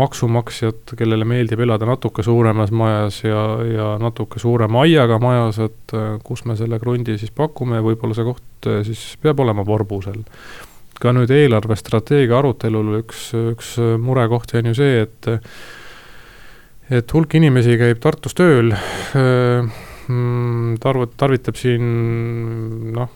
maksumaksjat, 0.00 0.94
kellele 0.98 1.26
meeldib 1.28 1.62
elada 1.64 1.88
natuke 1.88 2.24
suuremas 2.26 2.72
majas 2.74 3.22
ja, 3.24 3.44
ja 3.64 3.88
natuke 4.02 4.42
suurema 4.42 4.84
aiaga 4.84 5.18
majas, 5.22 5.62
et 5.64 5.96
äh, 5.96 6.16
kus 6.24 6.44
me 6.48 6.58
selle 6.60 6.78
krundi 6.82 7.16
siis 7.20 7.32
pakume, 7.34 7.80
võib-olla 7.84 8.16
see 8.16 8.28
koht 8.28 8.68
äh, 8.70 8.82
siis 8.86 9.06
peab 9.22 9.40
olema 9.44 9.64
Vorbusel. 9.66 10.20
ka 11.00 11.10
nüüd 11.12 11.32
eelarvestrateegia 11.34 12.36
arutelul 12.38 13.00
üks, 13.00 13.30
üks 13.34 13.74
murekohti 14.00 14.60
on 14.60 14.70
ju 14.70 14.76
see, 14.78 15.00
et 15.02 15.32
et 16.90 17.14
hulk 17.14 17.34
inimesi 17.38 17.78
käib 17.80 18.00
Tartus 18.02 18.36
tööl, 18.36 18.74
mm, 19.14 20.74
tarv-, 20.82 21.12
tarvitab 21.16 21.56
siin 21.56 21.84
noh, 22.96 23.12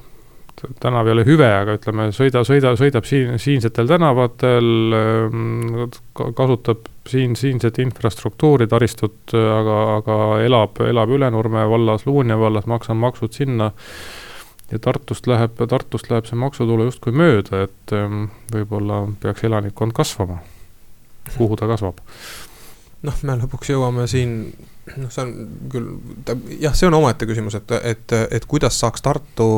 tänav 0.81 1.07
ei 1.07 1.15
ole 1.15 1.25
hüve, 1.27 1.49
aga 1.53 1.77
ütleme, 1.79 2.09
sõida, 2.15 2.43
sõida, 2.47 2.73
sõidab 2.79 3.07
siin, 3.09 3.37
siinsetel 3.43 3.89
tänavatel, 3.91 4.71
kasutab 6.37 6.89
siin, 7.09 7.37
siinset 7.39 7.79
infrastruktuuri, 7.83 8.69
taristut, 8.71 9.35
aga, 9.35 9.79
aga 9.99 10.19
elab, 10.45 10.81
elab 10.89 11.15
Ülenurme 11.15 11.67
vallas, 11.71 12.07
Luunja 12.09 12.39
vallas, 12.41 12.67
maksab 12.71 12.99
maksud 12.99 13.37
sinna. 13.37 13.71
ja 14.71 14.79
Tartust 14.79 15.27
läheb, 15.27 15.57
Tartust 15.69 16.11
läheb 16.11 16.27
see 16.29 16.37
maksutulu 16.37 16.89
justkui 16.91 17.15
mööda, 17.17 17.65
et 17.69 17.95
võib-olla 18.53 19.07
peaks 19.21 19.45
elanikkond 19.45 19.97
kasvama. 19.97 20.43
kuhu 21.37 21.57
ta 21.57 21.67
kasvab? 21.69 22.01
Noh, 23.07 23.23
me 23.23 23.39
lõpuks 23.39 23.71
jõuame 23.73 24.09
siin 24.11 24.41
noh, 24.97 25.11
see 25.13 25.25
on 25.25 25.33
küll, 25.73 25.91
jah, 26.63 26.75
see 26.77 26.89
on 26.89 26.97
omaette 26.99 27.29
küsimus, 27.29 27.59
et, 27.59 27.75
et, 27.83 28.17
et 28.39 28.49
kuidas 28.49 28.79
saaks 28.81 29.05
Tartu 29.05 29.49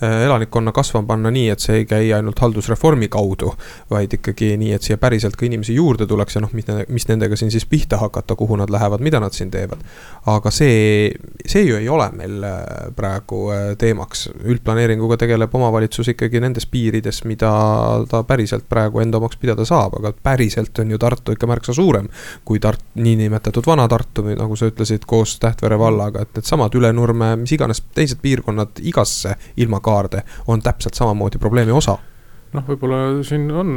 elanikkonna 0.00 0.72
kasvama 0.72 1.06
panna 1.06 1.30
nii, 1.30 1.48
et 1.52 1.60
see 1.60 1.82
ei 1.82 1.86
käi 1.88 2.12
ainult 2.16 2.38
haldusreformi 2.40 3.08
kaudu. 3.08 3.54
vaid 3.90 4.12
ikkagi 4.12 4.54
nii, 4.56 4.72
et 4.72 4.82
siia 4.86 4.98
päriselt 4.98 5.36
ka 5.36 5.46
inimesi 5.46 5.74
juurde 5.74 6.06
tuleks 6.06 6.36
ja 6.36 6.40
noh, 6.44 6.52
mis, 6.54 7.08
nendega 7.08 7.36
siin 7.36 7.50
siis 7.50 7.66
pihta 7.66 7.98
hakata, 8.00 8.36
kuhu 8.36 8.56
nad 8.56 8.70
lähevad, 8.70 9.00
mida 9.00 9.20
nad 9.20 9.34
siin 9.36 9.50
teevad. 9.50 9.82
aga 10.26 10.50
see, 10.50 11.10
see 11.46 11.64
ju 11.66 11.76
ei 11.76 11.88
ole 11.88 12.10
meil 12.16 12.44
äh, 12.44 12.60
praegu 12.96 13.42
äh, 13.52 13.64
teemaks, 13.78 14.28
üldplaneeringuga 14.44 15.16
tegeleb 15.20 15.54
omavalitsus 15.54 16.12
ikkagi 16.14 16.40
nendes 16.40 16.66
piirides, 16.66 17.24
mida 17.24 17.50
ta 18.10 18.22
päriselt 18.24 18.68
praegu 18.68 19.00
enda 19.00 19.18
omaks 19.18 19.36
pidada 19.40 19.64
saab, 19.68 19.98
aga 20.00 20.12
päriselt 20.22 20.78
on 20.78 20.90
ju 20.90 20.98
Tartu 21.00 21.32
ikka 21.32 21.46
märksa 21.46 21.74
suurem. 21.74 22.08
kui 22.44 22.58
Tart-, 22.60 22.84
niinimetatud 22.94 23.66
Vana-Tartu 23.66 24.24
nagu 24.30 24.56
sa 24.56 24.68
ütlesid, 24.70 25.04
koos 25.06 25.38
Tähtvere 25.40 25.78
vallaga, 25.78 26.22
et 26.22 26.34
needsamad 26.36 26.74
Ülenurme, 26.76 27.34
mis 27.40 27.52
iganes 27.56 27.82
teised 27.94 28.20
piirkonnad 28.22 28.82
igasse 28.86 29.36
ilma 29.56 29.80
kaarde 29.90 30.24
on 30.46 30.62
täpselt 30.64 30.98
samamoodi 30.98 31.42
probleemi 31.42 31.74
osa. 31.74 31.98
Noh, 32.50 32.64
võib-olla 32.66 33.20
siin 33.22 33.44
on 33.54 33.68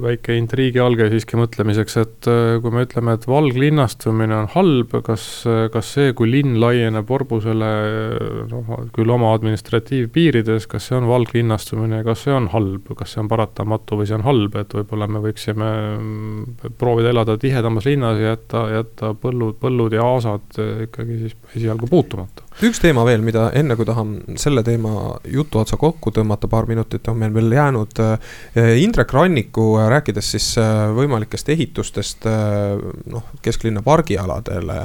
väike 0.00 0.32
intriigialge 0.38 1.10
siiski 1.12 1.36
mõtlemiseks, 1.36 1.96
et 2.00 2.28
äh, 2.32 2.54
kui 2.64 2.72
me 2.72 2.86
ütleme, 2.86 3.12
et 3.18 3.26
valglinnastumine 3.28 4.38
on 4.38 4.46
halb, 4.54 4.94
kas, 5.04 5.26
kas 5.74 5.90
see, 5.98 6.14
kui 6.16 6.30
linn 6.32 6.56
laieneb 6.62 7.12
Orbusele 7.12 7.68
noh, 8.48 8.70
küll 8.96 9.12
oma 9.12 9.34
administratiivpiirides, 9.36 10.64
kas 10.70 10.88
see 10.88 10.96
on 10.96 11.10
valglinnastumine, 11.10 12.00
kas 12.06 12.24
see 12.24 12.32
on 12.32 12.48
halb, 12.54 12.88
kas 12.96 13.12
see 13.12 13.20
on 13.20 13.28
paratamatu 13.28 13.98
või 14.00 14.08
see 14.08 14.16
on 14.16 14.24
halb, 14.24 14.56
et 14.62 14.72
võib-olla 14.78 15.10
me 15.12 15.20
võiksime 15.26 15.68
mm, 15.98 16.72
proovida 16.80 17.12
elada 17.12 17.36
tihedamas 17.42 17.90
linnas 17.90 18.22
ja 18.22 18.32
jätta, 18.32 18.64
jätta 18.78 19.12
põllud, 19.12 19.60
põllud 19.60 19.92
ja 19.92 20.08
aasad 20.08 20.56
ikkagi 20.88 21.20
siis 21.26 21.36
esialgu 21.52 21.90
puutumata 21.92 22.41
üks 22.60 22.80
teema 22.82 23.04
veel, 23.06 23.22
mida 23.24 23.46
enne 23.56 23.74
kui 23.78 23.86
tahan 23.88 24.36
selle 24.40 24.62
teema 24.66 25.16
jutu 25.32 25.60
otsa 25.62 25.78
kokku 25.80 26.12
tõmmata, 26.14 26.48
paar 26.52 26.68
minutit 26.68 27.08
on 27.08 27.18
meil 27.18 27.32
veel 27.34 27.52
jäänud. 27.56 28.00
Eh, 28.02 28.74
Indrek 28.82 29.12
Ranniku, 29.12 29.78
eh, 29.80 29.88
rääkides 29.92 30.30
siis 30.34 30.48
eh, 30.60 30.70
võimalikest 30.96 31.48
ehitustest 31.54 32.26
noh, 33.10 33.24
kesklinna 33.42 33.82
pargialadele, 33.82 34.76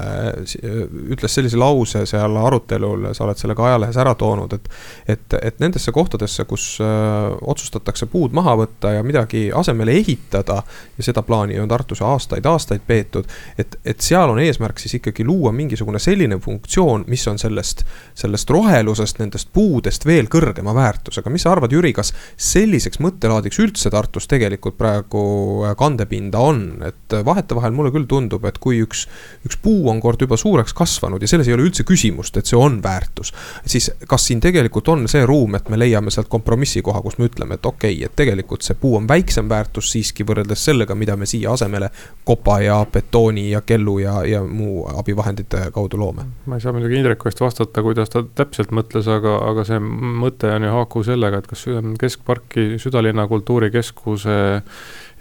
ütles 1.14 1.36
sellise 1.38 1.60
lause 1.60 2.06
seal 2.10 2.38
arutelul, 2.42 3.10
sa 3.18 3.26
oled 3.28 3.40
selle 3.40 3.56
ka 3.58 3.68
ajalehes 3.68 4.00
ära 4.02 4.16
toonud, 4.18 4.54
et. 4.58 4.70
et, 5.08 5.38
et 5.42 5.60
nendesse 5.60 5.92
kohtadesse, 5.92 6.46
kus 6.50 6.66
otsustatakse 6.82 8.08
puud 8.12 8.34
maha 8.36 8.56
võtta 8.60 8.92
ja 8.96 9.04
midagi 9.06 9.48
asemele 9.56 9.96
ehitada 10.00 10.62
ja 10.98 11.06
seda 11.06 11.24
plaani 11.26 11.60
on 11.60 11.70
Tartus 11.70 12.02
aastaid-aastaid 12.06 12.86
peetud. 12.88 13.26
et, 13.58 13.78
et 13.86 14.02
seal 14.02 14.30
on 14.30 14.40
eesmärk 14.40 14.80
siis 14.80 14.98
ikkagi 15.00 15.26
luua 15.26 15.52
mingisugune 15.52 16.00
selline 16.00 16.40
funktsioon, 16.44 17.06
mis 17.08 17.28
on 17.28 17.40
selle 17.40 17.57
sellest, 17.58 17.84
sellest 18.18 18.50
rohelusest, 18.50 19.20
nendest 19.20 19.50
puudest 19.54 20.06
veel 20.06 20.28
kõrgema 20.32 20.74
väärtusega. 20.76 21.30
mis 21.30 21.46
sa 21.46 21.52
arvad, 21.52 21.72
Jüri, 21.72 21.94
kas 21.94 22.14
selliseks 22.36 23.00
mõttelaadiks 23.04 23.60
üldse 23.60 23.92
Tartus 23.94 24.28
tegelikult 24.28 24.78
praegu 24.78 25.66
äh, 25.66 25.76
kandepinda 25.78 26.40
on, 26.40 26.84
et 26.86 27.14
äh, 27.14 27.26
vahetevahel 27.26 27.74
mulle 27.76 27.92
küll 27.92 28.08
tundub, 28.08 28.46
et 28.46 28.58
kui 28.58 28.82
üks, 28.84 29.08
üks 29.46 29.58
puu 29.62 29.90
on 29.90 30.02
kord 30.02 30.22
juba 30.22 30.38
suureks 30.38 30.76
kasvanud 30.78 31.22
ja 31.22 31.28
selles 31.28 31.48
ei 31.48 31.56
ole 31.56 31.68
üldse 31.68 31.86
küsimust, 31.88 32.38
et 32.38 32.46
see 32.46 32.58
on 32.60 32.80
väärtus. 32.84 33.34
siis 33.66 33.90
kas 34.08 34.28
siin 34.28 34.42
tegelikult 34.44 34.88
on 34.94 35.08
see 35.08 35.26
ruum, 35.26 35.56
et 35.56 35.70
me 35.70 35.80
leiame 35.80 36.12
sealt 36.14 36.30
kompromissikoha, 36.30 37.02
kus 37.02 37.18
me 37.18 37.30
ütleme, 37.30 37.58
et 37.58 37.66
okei 37.66 37.96
okay,, 37.96 38.06
et 38.06 38.16
tegelikult 38.16 38.66
see 38.66 38.78
puu 38.80 38.96
on 38.98 39.08
väiksem 39.08 39.50
väärtus 39.50 39.92
siiski 39.92 40.26
võrreldes 40.28 40.66
sellega, 40.70 40.96
mida 40.96 41.16
me 41.18 41.26
siia 41.26 41.54
asemele 41.54 41.90
kopa 42.28 42.60
ja 42.62 42.80
betooni 42.92 43.50
ja 43.52 43.62
kellu 43.62 44.00
ja, 44.04 44.20
ja 44.26 44.44
muu 44.44 44.86
abivahendite 44.98 45.70
kaudu 45.74 46.00
loome. 46.00 46.26
ma 46.46 46.58
ei 46.58 46.62
saa 46.62 46.74
muidugi 46.76 47.00
Indreku 47.00 47.30
eest 47.30 47.42
vastata, 47.48 47.84
kuidas 47.86 48.12
ta 48.14 48.22
täpselt 48.38 48.72
mõtles, 48.76 49.08
aga, 49.12 49.40
aga 49.50 49.66
see 49.68 49.82
mõte 49.82 50.52
on 50.54 50.68
ju 50.68 50.76
haakuv 50.76 51.08
sellega, 51.08 51.42
et 51.42 51.50
kas 51.50 51.66
keskparki 52.02 52.70
südalinna 52.82 53.28
kultuurikeskuse 53.32 54.38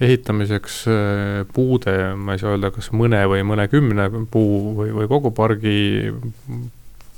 ehitamiseks 0.05 0.81
äh, 0.93 1.43
puude, 1.57 1.97
ma 2.21 2.37
ei 2.37 2.43
saa 2.43 2.53
öelda, 2.55 2.73
kas 2.75 2.91
mõne 2.93 3.23
või 3.31 3.45
mõnekümne 3.49 4.11
puu 4.33 4.75
või, 4.77 4.91
või 4.99 5.09
kogu 5.11 5.33
pargi 5.37 5.79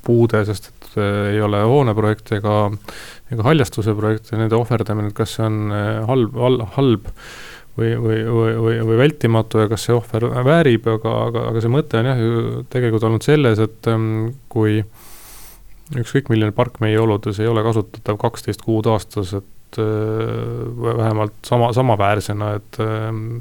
puude, 0.07 0.45
sest 0.49 0.71
et 0.71 0.91
äh, 1.01 1.35
ei 1.35 1.43
ole 1.45 1.61
hooneprojekt 1.67 2.33
ega, 2.39 2.57
ega 3.33 3.47
haljastuse 3.51 3.97
projekt 3.99 4.33
ja 4.33 4.41
nende 4.41 4.57
ohverdamine, 4.59 5.11
et 5.11 5.19
kas 5.19 5.37
see 5.37 5.47
on 5.49 5.75
äh, 5.75 6.03
halb, 6.09 6.39
halb 6.77 7.11
või, 7.79 7.93
või, 8.03 8.23
või, 8.27 8.55
või, 8.59 8.79
või 8.91 8.99
vältimatu 8.99 9.63
ja 9.63 9.69
kas 9.71 9.87
see 9.87 9.95
ohver 9.95 10.27
väärib, 10.47 10.89
aga, 10.99 11.15
aga, 11.29 11.45
aga 11.53 11.63
see 11.63 11.73
mõte 11.73 12.01
on 12.01 12.11
jah 12.11 12.23
ju 12.23 12.63
tegelikult 12.73 13.07
olnud 13.07 13.27
selles, 13.27 13.63
et 13.63 13.91
ähm, 13.93 14.09
kui 14.51 14.81
ükskõik 15.99 16.33
milline 16.33 16.53
park 16.57 16.83
meie 16.85 16.99
oludes 17.01 17.39
ei 17.41 17.49
ole 17.49 17.63
kasutatav 17.65 18.19
kaksteist 18.21 18.65
kuud 18.67 18.89
aastas, 18.91 19.37
et 19.39 19.81
äh, 19.81 19.85
vähemalt 20.89 21.39
sama, 21.47 21.71
samaväärsena, 21.77 22.55
et 22.59 22.81
ähm, 22.83 23.39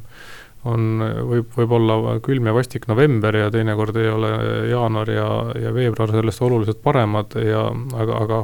on, 0.67 1.01
võib, 1.31 1.49
võib 1.55 1.73
olla 1.79 2.17
külm 2.23 2.49
ja 2.49 2.53
vastik 2.55 2.85
november 2.91 3.35
ja 3.39 3.49
teinekord 3.53 3.97
ei 3.97 4.11
ole 4.11 4.31
jaanuar 4.69 5.11
ja, 5.13 5.27
ja 5.63 5.73
veebruar 5.73 6.13
sellest 6.13 6.43
oluliselt 6.43 6.81
paremad 6.83 7.37
ja 7.41 7.65
aga, 7.71 8.21
aga 8.25 8.39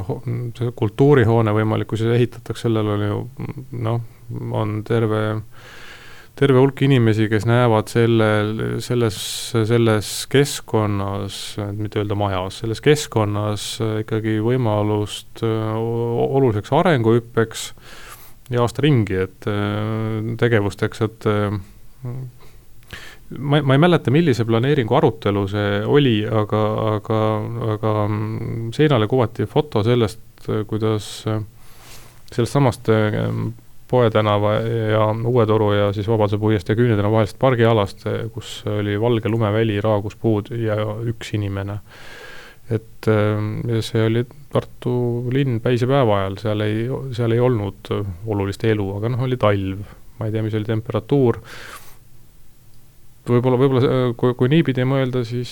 see 0.57 0.73
kultuurihoone 0.79 1.53
võimalik, 1.53 1.91
kui 1.91 2.01
see 2.01 2.15
ehitatakse, 2.15 2.65
sellel 2.67 2.93
on 2.95 3.07
ju 3.07 3.21
noh, 3.83 4.03
on 4.55 4.77
terve 4.87 5.23
äh, 5.35 5.71
terve 6.39 6.59
hulk 6.59 6.81
inimesi, 6.85 7.27
kes 7.29 7.45
näevad 7.45 7.91
selle, 7.91 8.29
selles, 8.81 9.17
selles 9.53 10.11
keskkonnas, 10.31 11.39
mitte 11.77 12.01
öelda 12.01 12.17
majas, 12.17 12.61
selles 12.63 12.81
keskkonnas 12.83 13.67
ikkagi 14.01 14.39
võimalust 14.43 15.43
oluliseks 15.45 16.73
arenguhüppeks 16.73 17.67
ja 18.53 18.63
aasta 18.65 18.83
ringi, 18.85 19.19
et 19.27 19.47
tegevusteks, 20.41 21.03
et 21.05 21.29
ma, 23.37 23.61
ma 23.61 23.77
ei 23.77 23.81
mäleta, 23.85 24.11
millise 24.13 24.45
planeeringu 24.49 24.97
arutelu 24.97 25.45
see 25.53 25.81
oli, 25.85 26.17
aga, 26.25 26.63
aga, 26.97 27.19
aga 27.77 27.93
seinale 28.75 29.07
kuvati 29.11 29.47
foto 29.49 29.83
sellest, 29.85 30.49
kuidas 30.69 31.09
sellest 31.23 32.57
samast 32.57 32.89
Poe 33.93 34.09
tänava 34.13 34.55
ja 34.57 35.05
Uue 35.29 35.45
Toru 35.45 35.69
ja 35.77 35.91
siis 35.93 36.07
Vabaduse 36.09 36.39
puiestee 36.41 36.73
ja 36.73 36.79
Küüne 36.79 36.97
tänava 36.97 37.19
vahelisest 37.19 37.39
pargialast, 37.41 38.07
kus 38.33 38.55
oli 38.69 38.97
valge 39.01 39.29
lumeväli, 39.29 39.77
raagus 39.85 40.17
puud 40.17 40.49
ja 40.57 40.79
üks 41.13 41.33
inimene. 41.37 41.79
et 42.73 43.05
see 43.85 44.05
oli 44.07 44.23
Tartu 44.53 44.93
linn 45.33 45.59
päisepäeva 45.61 46.21
ajal, 46.21 46.39
seal 46.41 46.63
ei, 46.65 46.83
seal 47.13 47.35
ei 47.35 47.41
olnud 47.43 47.91
olulist 48.25 48.63
elu, 48.65 48.85
aga 48.97 49.11
noh, 49.13 49.23
oli 49.27 49.37
talv, 49.37 49.81
ma 50.17 50.29
ei 50.29 50.33
tea, 50.33 50.43
mis 50.45 50.55
oli 50.57 50.69
temperatuur 50.69 51.41
võib-olla, 53.29 53.59
võib-olla 53.59 53.83
äh, 53.87 54.05
kui, 54.19 54.35
kui 54.39 54.51
niipidi 54.51 54.85
mõelda, 54.87 55.23
siis, 55.27 55.51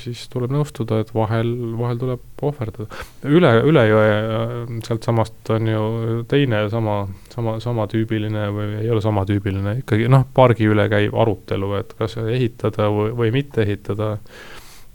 siis 0.00 0.24
tuleb 0.32 0.52
nõustuda, 0.54 1.00
et 1.02 1.12
vahel, 1.14 1.50
vahel 1.78 2.00
tuleb 2.00 2.44
ohverdada. 2.46 3.02
üle, 3.26 3.52
üle 3.66 3.84
jõe 3.88 4.06
äh, 4.12 4.52
sealtsamast 4.86 5.52
on 5.54 5.72
ju 5.72 5.82
teine 6.30 6.64
sama, 6.72 7.00
sama, 7.38 7.56
samatüübiline 7.62 8.48
või 8.54 8.68
ei 8.82 8.90
ole 8.90 9.02
samatüübiline, 9.04 9.78
ikkagi 9.84 10.08
noh, 10.10 10.26
pargi 10.34 10.66
üle 10.68 10.88
käiv 10.90 11.14
arutelu, 11.18 11.72
et 11.78 11.94
kas 11.98 12.18
ehitada 12.24 12.90
või, 12.92 13.12
või 13.22 13.32
mitte 13.38 13.62
ehitada. 13.62 14.16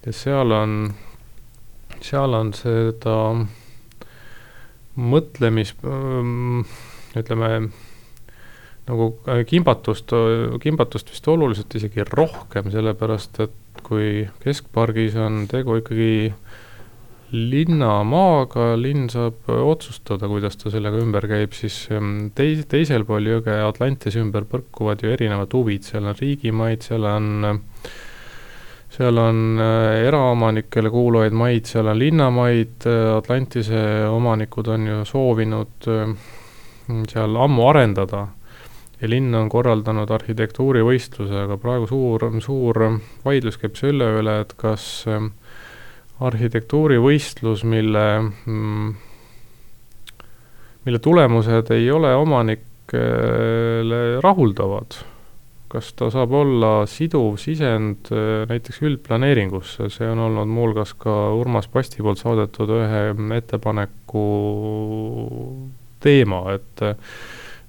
ja 0.05 0.15
seal 0.15 0.51
on, 0.51 0.77
seal 2.03 2.35
on 2.35 2.51
seda 2.57 3.17
mõtlemis, 4.99 5.73
ütleme 7.17 7.49
nagu 8.83 9.09
äh, 9.31 9.45
kimbatust, 9.47 10.11
kimbatust 10.61 11.11
vist 11.13 11.27
oluliselt 11.31 11.75
isegi 11.79 12.03
rohkem, 12.09 12.67
sellepärast 12.73 13.39
et 13.45 13.83
kui 13.83 14.27
keskpargis 14.43 15.15
on 15.19 15.45
tegu 15.51 15.79
ikkagi 15.79 16.33
linnamaaga, 17.33 18.73
linn 18.77 19.07
saab 19.09 19.49
otsustada, 19.49 20.29
kuidas 20.29 20.57
ta 20.61 20.69
sellega 20.73 21.01
ümber 21.01 21.25
käib, 21.29 21.55
siis 21.57 21.87
ähm, 21.91 22.29
tei-, 22.37 22.61
teisel 22.69 23.07
pool 23.09 23.25
jõge 23.25 23.55
Atlantis 23.65 24.17
ümber 24.21 24.45
põrkuvad 24.49 25.01
ju 25.01 25.13
erinevad 25.15 25.53
huvid, 25.57 25.85
seal 25.87 26.05
on 26.11 26.17
riigimaid, 26.19 26.85
seal 26.85 27.07
on 27.09 27.29
seal 28.93 29.17
on 29.17 29.57
äh, 29.57 30.03
eraomanikele 30.05 30.91
kuuluvaid 30.93 31.33
maid, 31.33 31.65
seal 31.65 31.89
on 31.89 31.97
linnamaid, 31.97 32.85
Atlantise 33.17 33.81
omanikud 34.13 34.69
on 34.69 34.87
ju 34.91 35.01
soovinud 35.09 35.89
äh, 35.89 36.15
seal 37.09 37.37
ammu 37.41 37.67
arendada. 37.71 38.27
Ja 39.01 39.09
linn 39.09 39.33
on 39.35 39.49
korraldanud 39.51 40.11
arhitektuurivõistluse, 40.15 41.41
aga 41.43 41.57
praegu 41.59 41.89
suur, 41.89 42.23
suur 42.45 42.77
vaidlus 43.25 43.57
käib 43.59 43.75
selle 43.75 44.05
üle, 44.21 44.37
et 44.45 44.53
kas 44.55 44.85
ähm, 45.11 45.33
arhitektuurivõistlus, 46.27 47.63
mille, 47.67 48.05
mm, 48.45 48.93
mille 50.85 51.01
tulemused 51.03 51.71
ei 51.75 51.89
ole 51.91 52.13
omanikele 52.15 54.01
rahuldavad, 54.23 54.99
kas 55.73 55.91
ta 55.97 56.09
saab 56.13 56.35
olla 56.37 56.73
siduv 56.89 57.37
sisend 57.41 58.11
äh, 58.13 58.43
näiteks 58.49 58.81
üldplaneeringusse, 58.85 59.89
see 59.93 60.09
on 60.09 60.21
olnud 60.27 60.51
muuhulgas 60.51 60.93
ka 60.99 61.17
Urmas 61.37 61.69
Pasti 61.71 62.03
poolt 62.05 62.21
saadetud 62.21 62.75
ühe 62.79 63.05
ettepaneku 63.39 64.27
teema, 66.03 66.45
et 66.57 66.87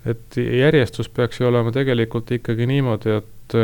et 0.05 0.37
järjestus 0.37 1.09
peaks 1.09 1.39
ju 1.41 1.49
olema 1.49 1.73
tegelikult 1.73 2.29
ikkagi 2.37 2.67
niimoodi, 2.69 3.15
et 3.23 3.55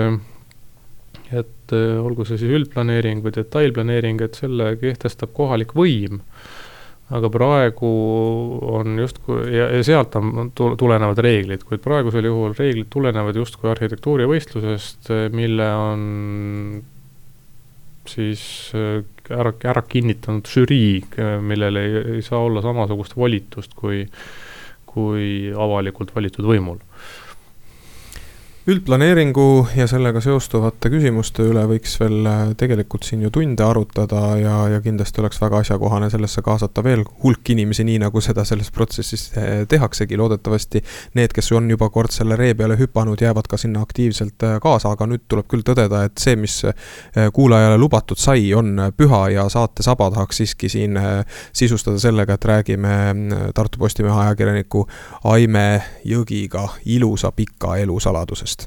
et 1.36 1.74
olgu 1.74 2.26
see 2.26 2.40
siis 2.40 2.56
üldplaneering 2.58 3.22
või 3.24 3.34
detailplaneering, 3.36 4.22
et 4.24 4.38
selle 4.40 4.72
kehtestab 4.80 5.32
kohalik 5.36 5.74
võim, 5.78 6.20
aga 7.10 7.30
praegu 7.32 7.90
on 8.70 8.98
justkui, 9.02 9.44
ja, 9.54 9.68
ja 9.76 9.86
sealt 9.86 10.14
on, 10.18 10.52
tulenevad 10.54 11.18
reeglid, 11.22 11.64
kuid 11.66 11.82
praegusel 11.84 12.28
juhul 12.28 12.54
reeglid 12.58 12.90
tulenevad 12.90 13.38
justkui 13.38 13.70
arhitektuurivõistlusest, 13.72 15.10
mille 15.34 15.70
on 15.74 16.04
siis 18.10 18.42
ära, 18.74 19.52
ära 19.70 19.82
kinnitanud 19.86 20.46
žürii, 20.50 21.02
millel 21.46 21.78
ei, 21.78 21.98
ei 22.16 22.22
saa 22.26 22.40
olla 22.42 22.62
samasugust 22.64 23.18
volitust 23.18 23.74
kui 23.78 24.02
äh, 24.02 24.22
kui 24.90 25.50
avalikult 25.54 26.14
valitud 26.16 26.46
võimul 26.46 26.80
üldplaneeringu 28.70 29.66
ja 29.74 29.86
sellega 29.90 30.20
seostuvate 30.22 30.90
küsimuste 30.92 31.42
üle 31.48 31.62
võiks 31.66 31.96
veel 31.98 32.26
äh, 32.28 32.40
tegelikult 32.58 33.06
siin 33.06 33.24
ju 33.24 33.30
tunde 33.34 33.64
arutada 33.66 34.20
ja, 34.38 34.56
ja 34.70 34.78
kindlasti 34.84 35.22
oleks 35.22 35.40
väga 35.42 35.62
asjakohane 35.64 36.10
sellesse 36.12 36.42
kaasata 36.46 36.84
veel 36.84 37.02
hulk 37.24 37.50
inimesi, 37.50 37.82
nii 37.88 37.98
nagu 38.04 38.22
seda 38.22 38.44
selles 38.46 38.70
protsessis 38.74 39.24
äh, 39.34 39.48
tehaksegi, 39.70 40.18
loodetavasti 40.20 40.82
need, 41.18 41.34
kes 41.34 41.50
on 41.56 41.70
juba 41.72 41.88
kord 41.90 42.14
selle 42.14 42.38
ree 42.38 42.54
peale 42.58 42.76
hüpanud, 42.78 43.18
jäävad 43.18 43.48
ka 43.50 43.58
sinna 43.58 43.82
aktiivselt 43.82 44.46
äh, 44.46 44.58
kaasa, 44.62 44.94
aga 44.94 45.08
nüüd 45.10 45.26
tuleb 45.26 45.50
küll 45.50 45.66
tõdeda, 45.66 46.04
et 46.06 46.22
see, 46.22 46.36
mis 46.38 46.60
kuulajale 47.34 47.78
lubatud 47.80 48.20
sai, 48.20 48.52
on 48.54 48.76
püha 48.96 49.22
ja 49.34 49.46
saate 49.50 49.82
saba. 49.86 50.10
Tahaks 50.14 50.42
siiski 50.42 50.68
siin 50.70 50.98
sisustada 51.56 51.98
sellega, 52.02 52.36
et 52.36 52.48
räägime 52.52 52.96
Tartu 53.54 53.80
Postimehe 53.80 54.26
ajakirjaniku 54.26 54.84
Aime 55.32 55.66
Jõgiga 56.06 56.68
ilusa 56.84 57.32
pika 57.34 57.78
elu 57.80 58.00
saladusest. 58.00 58.59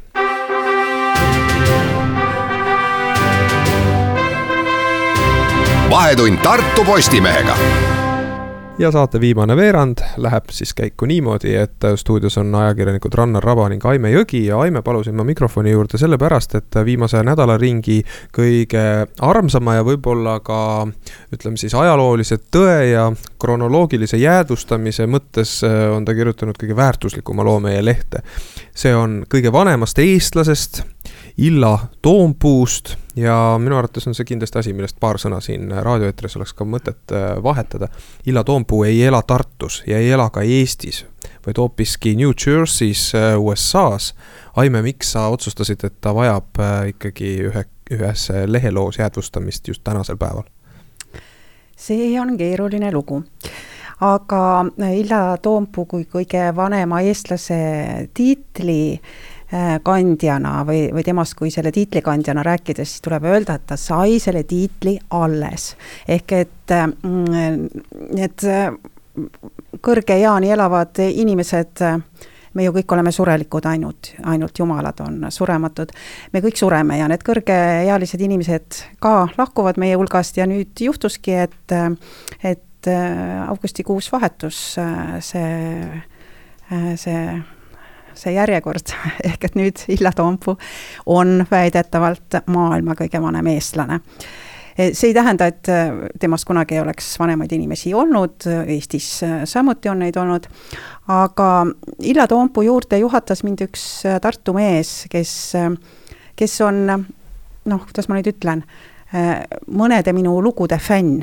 Vahetund 5.89 6.37
Tartu 6.43 6.85
Postimehega 6.85 7.55
ja 8.77 8.91
saate 8.91 9.19
viimane 9.21 9.55
veerand 9.55 10.01
läheb 10.17 10.49
siis 10.51 10.73
käiku 10.73 11.05
niimoodi, 11.05 11.55
et 11.55 11.85
stuudios 11.95 12.37
on 12.41 12.55
ajakirjanikud 12.55 13.13
Rannar 13.13 13.43
Raba 13.43 13.67
ning 13.69 13.85
Aime 13.85 14.09
Jõgi 14.11 14.45
ja 14.47 14.57
Aime 14.59 14.81
palusin 14.81 15.15
ma 15.15 15.23
mikrofoni 15.23 15.71
juurde 15.71 15.97
sellepärast, 16.01 16.55
et 16.57 16.79
viimase 16.85 17.21
nädalaringi 17.23 17.99
kõige 18.33 18.85
armsama 19.21 19.77
ja 19.77 19.85
võib-olla 19.85 20.39
ka 20.45 20.59
ütleme 21.35 21.61
siis 21.61 21.75
ajaloolise 21.77 22.39
tõe 22.51 22.79
ja 22.89 23.05
kronoloogilise 23.41 24.17
jäädvustamise 24.17 25.05
mõttes 25.07 25.59
on 25.65 26.05
ta 26.05 26.17
kirjutanud 26.17 26.57
kõige 26.57 26.75
väärtuslikuma 26.75 27.45
loo 27.45 27.59
meie 27.59 27.85
lehte. 27.85 28.23
see 28.75 28.95
on 28.95 29.23
kõige 29.29 29.51
vanemast 29.53 29.99
eestlasest 29.99 30.83
Illa 31.37 31.79
Toompuust 32.01 32.95
ja 33.15 33.55
minu 33.59 33.77
arvates 33.77 34.07
on 34.07 34.13
see 34.13 34.25
kindlasti 34.25 34.59
asi, 34.59 34.73
millest 34.73 34.99
paar 35.01 35.17
sõna 35.21 35.39
siin 35.41 35.71
raadioeetris 35.71 36.37
oleks 36.37 36.53
ka 36.53 36.65
mõtet 36.65 37.13
äh, 37.13 37.33
vahetada. 37.43 37.89
Illa 38.29 38.43
Toompuu 38.43 38.83
ei 38.85 39.01
ela 39.03 39.23
Tartus 39.25 39.81
ja 39.87 39.97
ei 39.97 40.11
ela 40.13 40.29
ka 40.29 40.45
Eestis, 40.45 41.03
vaid 41.45 41.57
hoopiski 41.57 42.13
New 42.19 42.35
Jersey's 42.37 43.09
äh, 43.17 43.33
USA-s. 43.39 44.13
Aime, 44.55 44.83
miks 44.85 45.15
sa 45.15 45.27
otsustasid, 45.33 45.81
et 45.83 45.97
ta 46.01 46.13
vajab 46.13 46.61
äh, 46.61 46.93
ikkagi 46.93 47.35
ühe, 47.49 47.65
ühes 47.91 48.29
leheloos 48.45 49.01
jäädvustamist 49.01 49.67
just 49.67 49.83
tänasel 49.83 50.17
päeval? 50.17 50.49
see 51.83 52.13
on 52.21 52.37
keeruline 52.37 52.91
lugu 52.93 53.17
aga 53.99 54.65
Illa 54.93 55.37
Toompuu 55.41 55.85
kui 55.89 56.05
kõige 56.07 56.45
vanema 56.55 57.01
eestlase 57.03 57.57
tiitli 58.13 59.01
Äh, 59.01 59.32
kandjana 59.83 60.63
või, 60.65 60.87
või 60.95 61.03
temast 61.05 61.35
kui 61.37 61.51
selle 61.53 61.71
tiitli 61.71 62.01
kandjana 62.01 62.43
rääkides, 62.45 62.89
siis 62.89 63.03
tuleb 63.05 63.27
öelda, 63.29 63.57
et 63.59 63.67
ta 63.69 63.77
sai 63.77 64.17
selle 64.23 64.43
tiitli 64.49 64.97
alles. 65.13 65.75
ehk 66.07 66.31
et 66.31 66.73
need 67.03 68.45
äh, 68.49 68.65
äh, 68.65 68.73
kõrge 69.81 70.17
eani 70.17 70.49
elavad 70.55 71.03
inimesed 71.05 71.83
me 72.53 72.65
ju 72.65 72.73
kõik 72.73 72.93
oleme 72.93 73.11
surelikud, 73.11 73.65
ainult, 73.65 74.11
ainult 74.29 74.59
jumalad 74.59 74.99
on 75.05 75.25
surematud. 75.29 75.91
me 76.33 76.41
kõik 76.41 76.57
sureme 76.57 76.97
ja 76.97 77.07
need 77.07 77.23
kõrgeealised 77.25 78.21
inimesed 78.21 78.83
ka 78.99 79.27
lahkuvad 79.37 79.77
meie 79.77 79.95
hulgast 79.95 80.37
ja 80.37 80.45
nüüd 80.49 80.77
juhtuski, 80.79 81.33
et, 81.47 81.75
et 82.43 82.89
augustikuus 83.47 84.11
vahetus 84.11 84.77
see, 85.21 86.01
see 86.95 87.43
see 88.19 88.35
järjekord, 88.35 88.93
ehk 89.29 89.49
et 89.49 89.59
nüüd 89.59 89.83
Illa 89.93 90.13
Toompuu 90.15 90.57
on 91.05 91.43
väidetavalt 91.51 92.43
maailma 92.53 92.97
kõige 92.99 93.21
vanem 93.21 93.53
eestlane. 93.53 93.99
See 94.73 95.11
ei 95.11 95.13
tähenda, 95.13 95.45
et 95.51 95.67
temast 96.19 96.47
kunagi 96.49 96.73
ei 96.73 96.79
oleks 96.81 97.11
vanemaid 97.21 97.51
inimesi 97.53 97.91
olnud, 97.93 98.47
Eestis 98.73 99.09
samuti 99.45 99.91
on 99.91 99.99
neid 100.01 100.17
olnud, 100.17 100.47
aga 101.13 101.49
Illa 102.01 102.25
Toompuu 102.27 102.63
juurde 102.65 102.97
juhatas 102.97 103.43
mind 103.45 103.61
üks 103.67 103.83
Tartu 104.21 104.55
mees, 104.57 105.03
kes, 105.13 105.35
kes 106.33 106.57
on 106.65 106.81
noh, 106.89 107.85
kuidas 107.85 108.09
ma 108.09 108.17
nüüd 108.17 108.31
ütlen, 108.33 108.65
mõnede 109.69 110.13
minu 110.15 110.39
lugude 110.41 110.79
fänn 110.81 111.21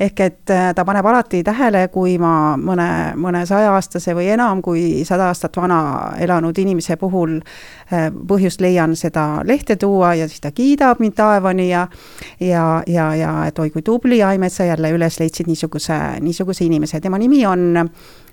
ehk 0.00 0.20
et 0.20 0.50
äh, 0.50 0.74
ta 0.74 0.84
paneb 0.84 1.06
alati 1.06 1.42
tähele, 1.44 1.86
kui 1.92 2.16
ma 2.18 2.56
mõne, 2.56 2.88
mõne 3.16 3.44
sajaaastase 3.46 4.14
või 4.16 4.30
enam 4.34 4.62
kui 4.62 5.04
sada 5.08 5.30
aastat 5.32 5.56
vana 5.56 5.80
elanud 6.18 6.58
inimese 6.58 6.96
puhul 6.96 7.38
äh, 7.38 8.08
põhjust 8.12 8.60
leian 8.64 8.96
seda 8.96 9.42
lehte 9.44 9.76
tuua 9.76 10.14
ja 10.18 10.28
siis 10.28 10.40
ta 10.44 10.52
kiidab 10.52 11.00
mind 11.00 11.16
taevani 11.18 11.70
ja 11.70 11.86
ja, 12.40 12.82
ja, 12.86 13.14
ja 13.14 13.34
et 13.46 13.58
oi 13.58 13.70
kui 13.70 13.82
tubli, 13.82 14.22
Aimet, 14.22 14.52
sa 14.52 14.64
jälle 14.64 14.90
üles 14.94 15.20
leidsid 15.20 15.48
niisuguse, 15.48 15.98
niisuguse 16.20 16.64
inimese, 16.64 17.00
tema 17.00 17.18
nimi 17.18 17.46
on 17.46 17.88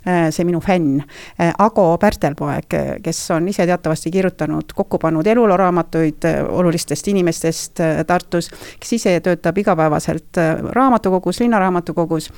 see 0.06 0.46
minu 0.46 0.60
fänn, 0.62 1.02
äh, 1.40 1.54
Ago 1.58 1.98
Pärtelpoeg, 1.98 2.76
kes 3.04 3.20
on 3.32 3.48
ise 3.50 3.66
teatavasti 3.66 4.12
kirjutanud, 4.12 4.74
kokku 4.76 5.00
pannud 5.02 5.28
elulooraamatuid 5.28 6.28
olulistest 6.50 7.08
inimestest 7.08 7.82
Tartus, 8.08 8.50
kes 8.80 8.94
ise 9.00 9.16
töötab 9.26 9.58
igapäevaselt 9.58 10.38
raamatukogus, 10.76 11.40
linnaraamatukogus. 11.40 12.30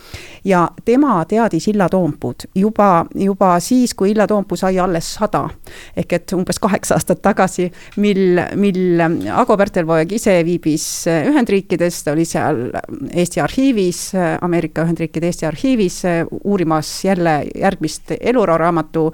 ja 0.46 0.68
tema 0.86 1.26
teadis 1.26 1.68
Illa 1.68 1.90
Toompuud 1.90 2.48
juba, 2.56 3.06
juba 3.16 3.60
siis, 3.60 3.94
kui 3.94 4.12
Illa 4.12 4.28
Toompuu 4.28 4.58
sai 4.58 4.80
alles 4.80 5.14
sada. 5.14 5.50
ehk 5.98 6.14
et 6.14 6.34
umbes 6.34 6.60
kaheksa 6.60 6.96
aastat 6.96 7.22
tagasi, 7.22 7.72
mil, 7.98 8.40
mil 8.56 9.02
Ago 9.34 9.58
Pärtelpoeg 9.58 10.12
ise 10.12 10.40
viibis 10.46 10.88
Ühendriikides, 11.08 12.04
ta 12.04 12.12
oli 12.12 12.26
seal 12.26 12.72
Eesti 13.14 13.42
arhiivis, 13.42 14.12
Ameerika 14.42 14.86
Ühendriikide 14.88 15.32
Eesti 15.32 15.46
arhiivis 15.46 16.02
uurimas 16.44 17.06
jälle 17.06 17.44
järgmist 17.60 18.14
eluraamatu 18.20 19.12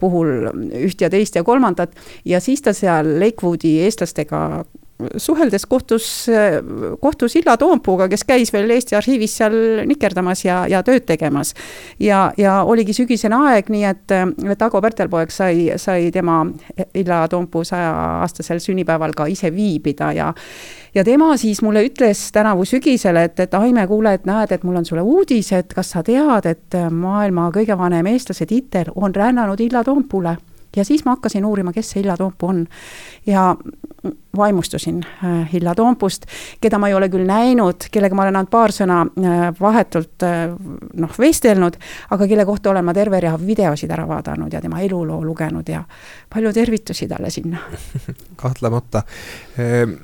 puhul 0.00 0.48
üht 0.80 1.00
ja 1.00 1.10
teist 1.10 1.36
ja 1.36 1.44
kolmandat. 1.44 1.94
Ja 2.24 2.40
siis 2.40 2.62
ta 2.62 2.72
seal 2.72 3.16
Lakewoodi 3.20 3.78
eestlastega 3.84 4.64
suheldes 5.16 5.66
kohtus, 5.66 6.26
kohtus 7.00 7.36
Illa 7.36 7.56
Toompuuga, 7.56 8.06
kes 8.08 8.24
käis 8.24 8.52
veel 8.54 8.70
Eesti 8.70 8.96
Arhiivis 8.96 9.36
seal 9.40 9.56
nikerdamas 9.90 10.44
ja, 10.44 10.60
ja 10.70 10.82
tööd 10.86 11.06
tegemas. 11.06 11.54
ja, 12.00 12.32
ja 12.38 12.60
oligi 12.62 12.94
sügisene 12.94 13.36
aeg, 13.48 13.72
nii 13.74 13.84
et, 13.88 14.14
et 14.54 14.62
Ago 14.62 14.80
Pärtelpoeg 14.84 15.34
sai, 15.34 15.72
sai 15.82 16.10
tema 16.14 16.44
Illa 16.94 17.24
Toompuu 17.28 17.64
sajaaastasel 17.66 18.62
sünnipäeval 18.62 19.16
ka 19.16 19.26
ise 19.26 19.50
viibida 19.54 20.12
ja 20.12 20.32
ja 20.94 21.04
tema 21.04 21.36
siis 21.36 21.62
mulle 21.62 21.82
ütles 21.88 22.28
tänavu 22.32 22.64
sügisel, 22.64 23.16
et, 23.16 23.40
et 23.40 23.54
Aime, 23.54 23.86
kuule, 23.90 24.14
et 24.14 24.26
näed, 24.30 24.52
et 24.54 24.62
mul 24.62 24.78
on 24.78 24.86
sulle 24.86 25.02
uudis, 25.02 25.50
et 25.52 25.74
kas 25.74 25.90
sa 25.90 26.04
tead, 26.06 26.46
et 26.46 26.80
maailma 26.90 27.50
kõige 27.54 27.74
vanem 27.78 28.06
eestlase 28.14 28.46
tiitel 28.46 28.92
on 28.94 29.14
rännanud 29.14 29.60
Illa 29.60 29.82
Toompuule 29.84 30.36
ja 30.76 30.84
siis 30.84 31.04
ma 31.04 31.16
hakkasin 31.16 31.44
uurima, 31.44 31.72
kes 31.72 31.90
see 31.94 32.02
Illa 32.02 32.16
Toompuu 32.16 32.48
on. 32.48 32.66
ja 33.26 33.54
vaimustusin 34.36 35.04
äh, 35.24 35.54
Illa 35.54 35.74
Toompust, 35.74 36.26
keda 36.60 36.78
ma 36.78 36.88
ei 36.88 36.94
ole 36.94 37.08
küll 37.08 37.26
näinud, 37.28 37.88
kellega 37.90 38.14
ma 38.14 38.26
olen 38.26 38.36
ainult 38.36 38.52
paar 38.52 38.74
sõna 38.74 39.00
äh, 39.06 39.44
vahetult 39.60 40.26
äh, 40.26 40.46
noh, 41.00 41.18
vestelnud, 41.18 41.78
aga 42.10 42.28
kelle 42.28 42.46
kohta 42.48 42.72
olen 42.72 42.84
ma 42.84 42.94
terve 42.96 43.20
rea 43.24 43.36
videosid 43.40 43.92
ära 43.94 44.06
vaadanud 44.08 44.52
ja 44.52 44.60
tema 44.60 44.80
eluloo 44.84 45.22
lugenud 45.24 45.68
ja 45.68 45.84
palju 46.32 46.52
tervitusi 46.52 47.08
talle 47.08 47.30
sinna 47.30 47.62
kahtlemata 48.42 49.04
ehm, 49.58 49.96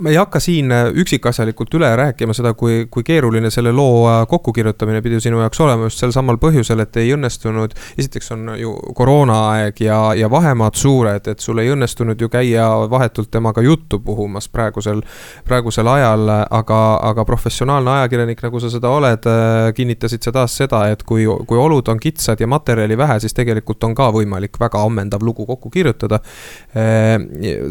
ma 0.00 0.10
ei 0.10 0.16
hakka 0.16 0.40
siin 0.42 0.72
äh, 0.72 0.88
üksikasjalikult 1.00 1.74
üle 1.78 1.88
rääkima 1.96 2.34
seda, 2.34 2.54
kui, 2.58 2.86
kui 2.90 3.04
keeruline 3.06 3.50
selle 3.52 3.72
loo 3.72 4.04
äh, 4.08 4.22
kokkukirjutamine 4.28 5.02
pidi 5.04 5.20
sinu 5.22 5.40
jaoks 5.42 5.60
olema 5.60 5.88
just 5.88 6.00
sel 6.02 6.12
samal 6.14 6.38
põhjusel, 6.42 6.82
et 6.82 6.96
ei 7.00 7.12
õnnestunud. 7.14 7.74
esiteks 7.98 8.32
on 8.34 8.54
ju 8.58 8.74
koroonaaeg 8.96 9.80
ja, 9.84 9.98
ja 10.18 10.30
vahemaad 10.30 10.78
suured, 10.78 11.28
et 11.30 11.44
sul 11.44 11.60
ei 11.62 11.70
õnnestunud 11.74 12.20
ju 12.20 12.28
käia 12.32 12.66
vahetult 12.90 13.30
temaga 13.30 13.62
juttu 13.62 14.00
puhumas 14.00 14.48
praegusel, 14.48 15.02
praegusel 15.44 15.88
ajal. 15.88 16.30
aga, 16.50 16.80
aga 17.10 17.24
professionaalne 17.24 17.90
ajakirjanik, 17.90 18.42
nagu 18.42 18.60
sa 18.60 18.70
seda 18.72 18.90
oled, 18.90 19.28
äh, 19.30 19.70
kinnitasid 19.76 20.26
sa 20.26 20.32
taas 20.34 20.56
seda, 20.56 20.84
et 20.90 21.02
kui, 21.06 21.26
kui 21.46 21.58
olud 21.58 21.88
on 21.88 22.00
kitsad 22.00 22.40
ja 22.40 22.48
materjali 22.50 22.98
vähe, 22.98 23.20
siis 23.20 23.34
tegelikult 23.36 23.84
on 23.84 23.94
ka 23.94 24.10
võimalik 24.14 24.58
väga 24.60 24.82
ammendav 24.84 25.22
lugu 25.22 25.46
kokku 25.46 25.70
kirjutada. 25.70 26.20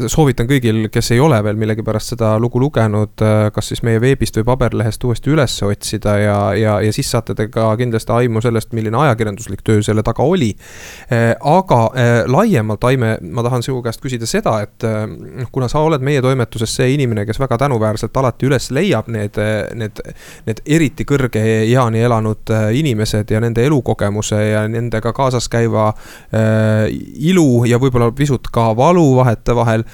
soovitan 0.08 0.48
kõigil, 0.48 0.88
kes 0.92 1.12
ei 1.12 1.20
ole 1.20 1.38
veel 1.44 1.58
millegipärast 1.60 2.13
seda 2.14 2.34
lugu 2.42 2.62
lugenud, 2.62 3.22
äh, 3.22 3.50
kas 3.54 3.72
siis 3.72 3.84
meie 3.86 4.02
veebist 4.02 4.38
või 4.40 4.48
paberlehest 4.52 5.04
uuesti 5.04 5.34
üles 5.34 5.56
otsida 5.66 6.16
ja, 6.22 6.38
ja, 6.58 6.78
ja 6.84 6.94
siis 6.96 7.10
saate 7.12 7.36
te 7.38 7.48
ka 7.52 7.72
kindlasti 7.80 8.14
aimu 8.16 8.42
sellest, 8.44 8.74
milline 8.76 8.98
ajakirjanduslik 9.04 9.64
töö 9.66 9.84
selle 9.86 10.04
taga 10.06 10.26
oli. 10.26 10.52
Äh, 11.12 11.34
aga 11.40 11.82
äh, 11.90 12.14
laiemalt, 12.30 12.84
Aime, 12.84 13.16
ma 13.22 13.44
tahan 13.46 13.64
sinu 13.66 13.82
käest 13.86 14.02
küsida 14.04 14.28
seda, 14.30 14.58
et 14.66 14.84
noh, 14.84 15.48
kuna 15.54 15.70
sa 15.72 15.82
oled 15.86 16.04
meie 16.04 16.22
toimetuses 16.22 16.74
see 16.76 16.94
inimene, 16.98 17.24
kes 17.26 17.40
väga 17.42 17.58
tänuväärselt 17.64 18.18
alati 18.20 18.48
üles 18.50 18.70
leiab 18.76 19.08
need, 19.14 19.40
need, 19.80 20.02
need 20.48 20.60
eriti 20.66 21.06
kõrge 21.08 21.42
eani 21.64 22.04
elanud 22.04 22.52
inimesed 22.76 23.32
ja 23.32 23.40
nende 23.44 23.64
elukogemuse 23.66 24.42
ja 24.50 24.66
nendega 24.68 25.14
kaasas 25.16 25.48
käiva 25.52 25.90
ilu 26.34 27.64
ja 27.70 27.80
võib-olla 27.82 28.12
pisut 28.16 28.50
ka 28.54 28.70
valu 28.78 29.06
vahetevahel 29.22 29.86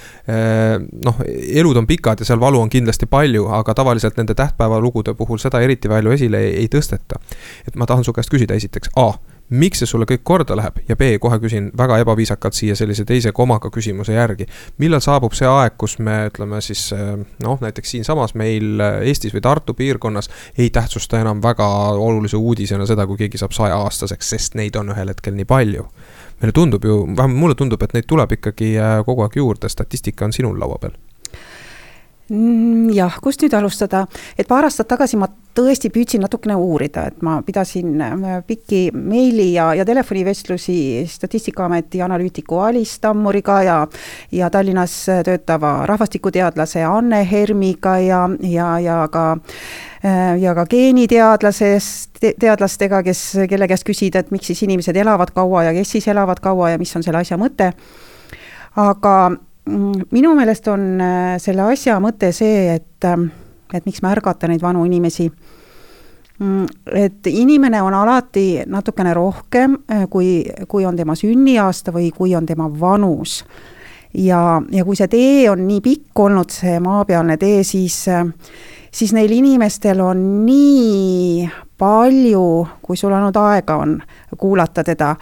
noh, 1.06 1.22
elud 1.60 1.78
on 1.78 1.86
pikad 1.86 2.09
pikad 2.10 2.20
ja 2.20 2.26
seal 2.26 2.40
valu 2.40 2.60
on 2.60 2.70
kindlasti 2.70 3.06
palju, 3.06 3.48
aga 3.48 3.74
tavaliselt 3.74 4.16
nende 4.16 4.34
tähtpäevalugude 4.34 5.14
puhul 5.14 5.38
seda 5.38 5.60
eriti 5.60 5.88
palju 5.88 6.10
esile 6.10 6.38
ei, 6.38 6.56
ei 6.62 6.68
tõsteta. 6.68 7.20
et 7.66 7.76
ma 7.76 7.86
tahan 7.86 8.04
su 8.04 8.12
käest 8.12 8.30
küsida 8.30 8.54
esiteks 8.54 8.90
A 8.96 9.12
miks 9.50 9.80
see 9.82 9.86
sulle 9.86 10.06
kõik 10.06 10.22
korda 10.22 10.54
läheb 10.54 10.76
ja 10.86 10.94
B, 10.96 11.18
kohe 11.18 11.40
küsin 11.42 11.72
väga 11.76 11.98
ebaviisakalt 11.98 12.54
siia 12.54 12.76
sellise 12.78 13.04
teise 13.04 13.32
komaga 13.32 13.70
küsimuse 13.70 14.14
järgi. 14.14 14.46
millal 14.78 15.00
saabub 15.00 15.34
see 15.34 15.46
aeg, 15.46 15.74
kus 15.76 15.98
me 15.98 16.28
ütleme 16.28 16.60
siis 16.60 16.92
noh, 17.42 17.58
näiteks 17.60 17.90
siinsamas 17.90 18.34
meil 18.34 18.78
Eestis 19.02 19.34
või 19.34 19.42
Tartu 19.42 19.74
piirkonnas 19.74 20.30
ei 20.56 20.70
tähtsusta 20.70 21.20
enam 21.20 21.42
väga 21.42 21.66
olulise 21.98 22.36
uudisena 22.36 22.86
seda, 22.86 23.06
kui 23.06 23.18
keegi 23.18 23.38
saab 23.38 23.52
sajaaastaseks, 23.52 24.30
sest 24.30 24.54
neid 24.54 24.76
on 24.76 24.94
ühel 24.94 25.10
hetkel 25.10 25.34
nii 25.34 25.44
palju. 25.44 25.86
meile 26.40 26.52
tundub 26.52 26.84
ju, 26.84 27.02
vähemalt 27.16 27.38
mulle 27.38 27.54
tundub, 27.54 27.82
et 27.82 27.92
neid 27.92 28.06
tuleb 28.06 28.38
ikkagi 28.38 28.76
äh, 28.78 29.00
kogu 29.04 29.26
aeg 29.26 29.36
juurde, 29.36 29.68
statistika 29.68 30.24
on 30.24 30.32
sinul 30.32 30.60
laua 30.60 30.78
peal 30.78 30.94
jah, 32.94 33.16
kust 33.22 33.42
nüüd 33.42 33.54
alustada, 33.58 34.04
et 34.38 34.46
paar 34.46 34.68
aastat 34.68 34.86
tagasi 34.92 35.18
ma 35.18 35.26
tõesti 35.56 35.90
püüdsin 35.90 36.22
natukene 36.22 36.54
uurida, 36.54 37.08
et 37.10 37.24
ma 37.26 37.40
pidasin 37.42 37.96
äh, 37.98 38.36
pikki 38.46 38.92
meili 38.94 39.48
ja, 39.56 39.72
ja 39.74 39.84
telefonivestlusi 39.86 40.76
Statistikaameti 41.10 42.02
analüütiku 42.06 42.60
Alis 42.68 42.94
Tammuriga 43.02 43.58
ja 43.66 43.80
ja 44.32 44.50
Tallinnas 44.50 44.94
töötava 45.26 45.86
rahvastikuteadlase 45.90 46.84
Anne 46.86 47.24
Hermiga 47.26 47.98
ja, 47.98 48.22
ja, 48.46 48.70
ja 48.78 49.00
ka 49.10 49.26
äh, 49.34 50.38
ja 50.38 50.54
ka 50.54 50.68
geeniteadlasest, 50.70 52.22
teadlastega, 52.38 53.02
kes, 53.02 53.26
kelle 53.50 53.66
käest 53.66 53.88
küsida, 53.90 54.22
et 54.22 54.30
miks 54.30 54.52
siis 54.52 54.62
inimesed 54.68 54.96
elavad 54.96 55.34
kaua 55.34 55.66
ja 55.66 55.74
kes 55.74 55.98
siis 55.98 56.08
elavad 56.14 56.38
kaua 56.40 56.76
ja 56.76 56.78
mis 56.78 56.94
on 56.94 57.02
selle 57.02 57.26
asja 57.26 57.40
mõte. 57.40 57.72
aga 58.78 59.14
Mm, 59.24 59.49
minu 60.12 60.34
meelest 60.34 60.68
on 60.68 61.00
äh, 61.00 61.36
selle 61.42 61.68
asja 61.72 61.98
mõte 62.02 62.32
see, 62.36 62.74
et, 62.74 63.04
ähm, 63.08 63.28
et 63.74 63.86
miks 63.86 64.02
märgata 64.04 64.48
neid 64.50 64.62
vanu 64.62 64.84
inimesi. 64.88 65.28
Mm, 66.40 66.64
et 66.96 67.26
inimene 67.28 67.82
on 67.84 67.94
alati 67.94 68.62
natukene 68.66 69.14
rohkem, 69.14 69.76
äh, 69.92 70.06
kui, 70.10 70.44
kui 70.68 70.86
on 70.88 70.96
tema 70.96 71.16
sünniaasta 71.18 71.92
või 71.92 72.10
kui 72.16 72.34
on 72.36 72.46
tema 72.46 72.70
vanus. 72.80 73.44
ja, 74.14 74.62
ja 74.72 74.84
kui 74.84 74.96
see 74.96 75.08
tee 75.08 75.50
on 75.50 75.66
nii 75.68 75.80
pikk 75.80 76.18
olnud, 76.18 76.50
see 76.50 76.80
maapealne 76.82 77.36
tee, 77.38 77.62
siis, 77.64 78.08
äh, 78.08 78.24
siis 78.90 79.12
neil 79.12 79.30
inimestel 79.30 80.00
on 80.00 80.24
nii 80.46 81.48
palju, 81.78 82.46
kui 82.82 82.96
sul 82.96 83.12
ainult 83.14 83.36
aega 83.36 83.76
on 83.80 84.00
kuulata 84.38 84.84
teda 84.84 85.14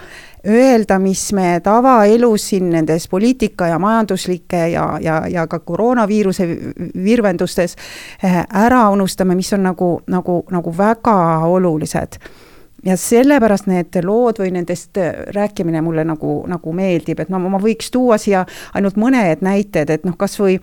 öelda, 0.46 0.98
mis 0.98 1.32
me 1.32 1.60
tavaelus 1.64 2.48
siin 2.48 2.70
nendes 2.70 3.08
poliitika 3.08 3.66
ja 3.66 3.78
majanduslike 3.78 4.68
ja, 4.68 4.98
ja, 5.00 5.22
ja 5.28 5.46
ka 5.46 5.58
koroonaviiruse 5.58 6.48
virvendustes 7.04 7.76
eh, 8.22 8.42
ära 8.54 8.88
unustame, 8.90 9.34
mis 9.34 9.52
on 9.52 9.62
nagu, 9.62 10.00
nagu, 10.06 10.42
nagu 10.50 10.74
väga 10.78 11.16
olulised. 11.46 12.20
Ja 12.86 12.96
sellepärast 12.96 13.66
need 13.66 13.96
lood 14.06 14.38
või 14.38 14.52
nendest 14.54 14.98
rääkimine 15.34 15.80
mulle 15.82 16.04
nagu, 16.06 16.44
nagu 16.46 16.72
meeldib, 16.72 17.18
et 17.20 17.32
no 17.32 17.40
ma 17.42 17.58
võiks 17.58 17.90
tuua 17.90 18.20
siia 18.22 18.44
ainult 18.74 18.96
mõned 18.96 19.42
näited, 19.42 19.90
et 19.90 20.06
noh, 20.06 20.14
kas 20.16 20.38
või 20.38 20.60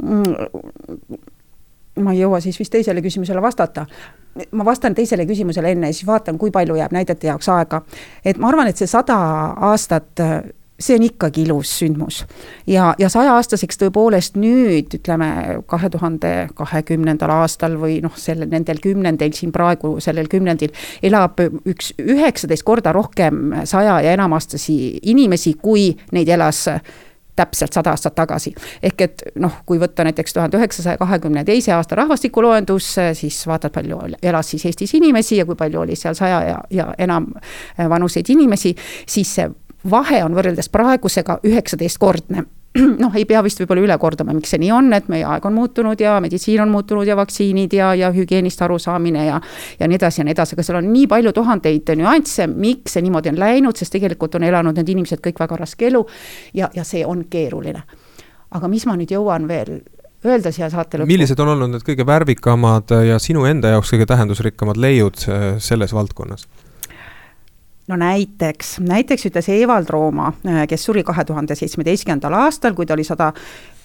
mm, 0.00 1.20
ma 2.04 2.14
ei 2.14 2.22
jõua 2.22 2.40
siis 2.40 2.58
vist 2.58 2.72
teisele 2.72 3.02
küsimusele 3.02 3.42
vastata. 3.42 3.86
ma 4.52 4.64
vastan 4.64 4.94
teisele 4.94 5.26
küsimusele 5.26 5.72
enne 5.72 5.90
ja 5.90 5.94
siis 5.94 6.06
vaatan, 6.06 6.38
kui 6.38 6.50
palju 6.50 6.76
jääb 6.78 6.92
näidete 6.92 7.26
jaoks 7.26 7.48
aega. 7.48 7.82
et 8.24 8.38
ma 8.38 8.48
arvan, 8.48 8.68
et 8.68 8.76
see 8.76 8.86
sada 8.86 9.16
aastat, 9.70 10.20
see 10.80 10.96
on 10.96 11.02
ikkagi 11.02 11.42
ilus 11.42 11.72
sündmus. 11.78 12.24
ja, 12.66 12.94
ja 12.98 13.08
sajaaastaseks 13.08 13.78
tõepoolest 13.82 14.38
nüüd, 14.40 14.94
ütleme, 15.00 15.60
kahe 15.66 15.90
tuhande 15.90 16.32
kahekümnendal 16.54 17.32
aastal 17.40 17.76
või 17.80 18.00
noh, 18.04 18.16
sellel, 18.16 18.48
nendel 18.50 18.80
kümnendil 18.82 19.34
siin 19.36 19.52
praegu, 19.52 19.98
sellel 20.00 20.28
kümnendil 20.28 20.72
elab 21.02 21.40
üks 21.68 21.92
üheksateist 21.98 22.64
korda 22.64 22.92
rohkem 22.96 23.60
saja 23.64 24.00
ja 24.00 24.16
enamaastasi 24.16 25.00
inimesi, 25.12 25.54
kui 25.60 25.90
neid 26.12 26.28
elas 26.28 26.66
täpselt 27.40 27.76
sada 27.76 27.94
aastat 27.94 28.14
tagasi. 28.18 28.54
ehk 28.82 29.06
et 29.06 29.24
noh, 29.40 29.60
kui 29.66 29.80
võtta 29.80 30.04
näiteks 30.06 30.36
tuhande 30.36 30.60
üheksasaja 30.60 31.00
kahekümne 31.00 31.44
teise 31.48 31.72
aasta 31.76 31.98
rahvastikuloendus, 32.02 32.92
siis 33.18 33.40
vaatad, 33.46 33.72
palju 33.74 34.00
elas 34.22 34.52
siis 34.52 34.66
Eestis 34.68 34.94
inimesi 34.98 35.40
ja 35.40 35.46
kui 35.48 35.58
palju 35.58 35.80
oli 35.80 35.96
seal 35.96 36.14
saja 36.18 36.42
ja, 36.46 36.60
ja 36.70 36.92
enam 36.98 37.32
vanuseid 37.88 38.28
inimesi, 38.28 38.74
siis 39.08 39.34
see 39.34 39.50
vahe 39.90 40.24
on 40.24 40.34
võrreldes 40.36 40.68
praegusega 40.72 41.40
üheksateistkordne 41.46 42.44
noh, 43.02 43.14
ei 43.18 43.24
pea 43.26 43.42
vist 43.42 43.58
võib-olla 43.62 43.82
üle 43.82 43.96
kordama, 43.98 44.34
miks 44.36 44.52
see 44.54 44.60
nii 44.62 44.70
on, 44.74 44.92
et 44.94 45.08
meie 45.10 45.24
aeg 45.26 45.46
on 45.48 45.56
muutunud 45.56 46.00
ja 46.00 46.18
meditsiin 46.22 46.62
on 46.62 46.70
muutunud 46.70 47.08
ja 47.08 47.16
vaktsiinid 47.18 47.74
ja, 47.74 47.92
ja 47.98 48.12
hügieenist 48.14 48.62
arusaamine 48.62 49.24
ja 49.26 49.40
ja 49.80 49.88
nii 49.88 49.98
edasi 49.98 50.20
ja 50.20 50.28
nii 50.28 50.36
edasi, 50.36 50.54
aga 50.54 50.66
seal 50.66 50.78
on 50.78 50.92
nii 50.92 51.08
palju 51.10 51.32
tuhandeid 51.34 51.94
nüansse, 51.98 52.46
miks 52.46 52.94
see 52.94 53.02
niimoodi 53.06 53.32
on 53.32 53.40
läinud, 53.42 53.78
sest 53.78 53.96
tegelikult 53.96 54.38
on 54.38 54.46
elanud 54.46 54.78
need 54.78 54.94
inimesed 54.94 55.22
kõik 55.24 55.42
väga 55.42 55.58
raske 55.64 55.90
elu 55.90 56.04
ja, 56.54 56.70
ja 56.74 56.86
see 56.86 57.02
on 57.06 57.26
keeruline. 57.30 57.82
aga 58.50 58.68
mis 58.68 58.86
ma 58.86 58.96
nüüd 58.98 59.10
jõuan 59.10 59.48
veel 59.50 59.80
öelda 60.24 60.52
siia 60.54 60.70
saate 60.70 61.00
lõppu. 61.00 61.10
millised 61.10 61.42
on 61.42 61.54
olnud 61.56 61.74
need 61.74 61.86
kõige 61.86 62.06
värvikamad 62.06 62.94
ja 63.08 63.18
sinu 63.18 63.46
enda 63.50 63.74
jaoks 63.74 63.94
kõige 63.94 64.06
tähendusrikkamad 64.10 64.78
leiud 64.78 65.26
äh, 65.26 65.56
selles 65.58 65.94
valdkonnas? 65.96 66.46
No 67.90 67.96
näiteks, 67.98 68.78
näiteks 68.86 69.26
ütles 69.26 69.48
Evald 69.52 69.90
Rooma, 69.90 70.32
äh, 70.46 70.62
kes 70.68 70.84
suri 70.84 71.02
kahe 71.06 71.24
tuhande 71.24 71.56
seitsmeteistkümnendal 71.58 72.36
aastal, 72.44 72.74
kui 72.78 72.86
ta 72.86 72.94
oli 72.94 73.04
sada 73.04 73.32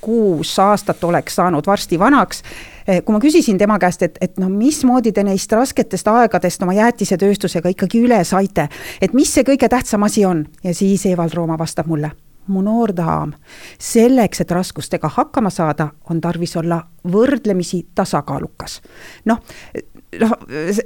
kuus 0.02 0.52
aastat, 0.62 1.04
oleks 1.04 1.36
saanud 1.40 1.66
varsti 1.68 2.00
vanaks. 2.00 2.44
Äh, 2.90 3.02
kui 3.06 3.16
ma 3.16 3.22
küsisin 3.24 3.58
tema 3.62 3.80
käest, 3.82 4.06
et, 4.06 4.20
et 4.22 4.38
no 4.42 4.50
mismoodi 4.52 5.12
te 5.16 5.24
neist 5.26 5.52
rasketest 5.52 6.08
aegadest 6.12 6.64
oma 6.64 6.76
jäätisetööstusega 6.78 7.74
ikkagi 7.74 8.04
üle 8.06 8.22
saite, 8.28 8.70
et 9.02 9.18
mis 9.18 9.34
see 9.34 9.48
kõige 9.48 9.70
tähtsam 9.72 10.06
asi 10.06 10.26
on 10.26 10.46
ja 10.64 10.76
siis 10.76 11.06
Evald 11.10 11.34
Rooma 11.34 11.58
vastab 11.60 11.90
mulle 11.90 12.14
mu 12.48 12.62
noor 12.62 12.92
daam, 12.94 13.32
selleks, 13.82 14.44
et 14.44 14.52
raskustega 14.54 15.10
hakkama 15.16 15.50
saada, 15.50 15.88
on 16.14 16.20
tarvis 16.22 16.54
olla 16.62 16.78
võrdlemisi 17.10 17.88
tasakaalukas. 17.98 18.82
noh, 19.26 19.42
noh, 20.22 20.34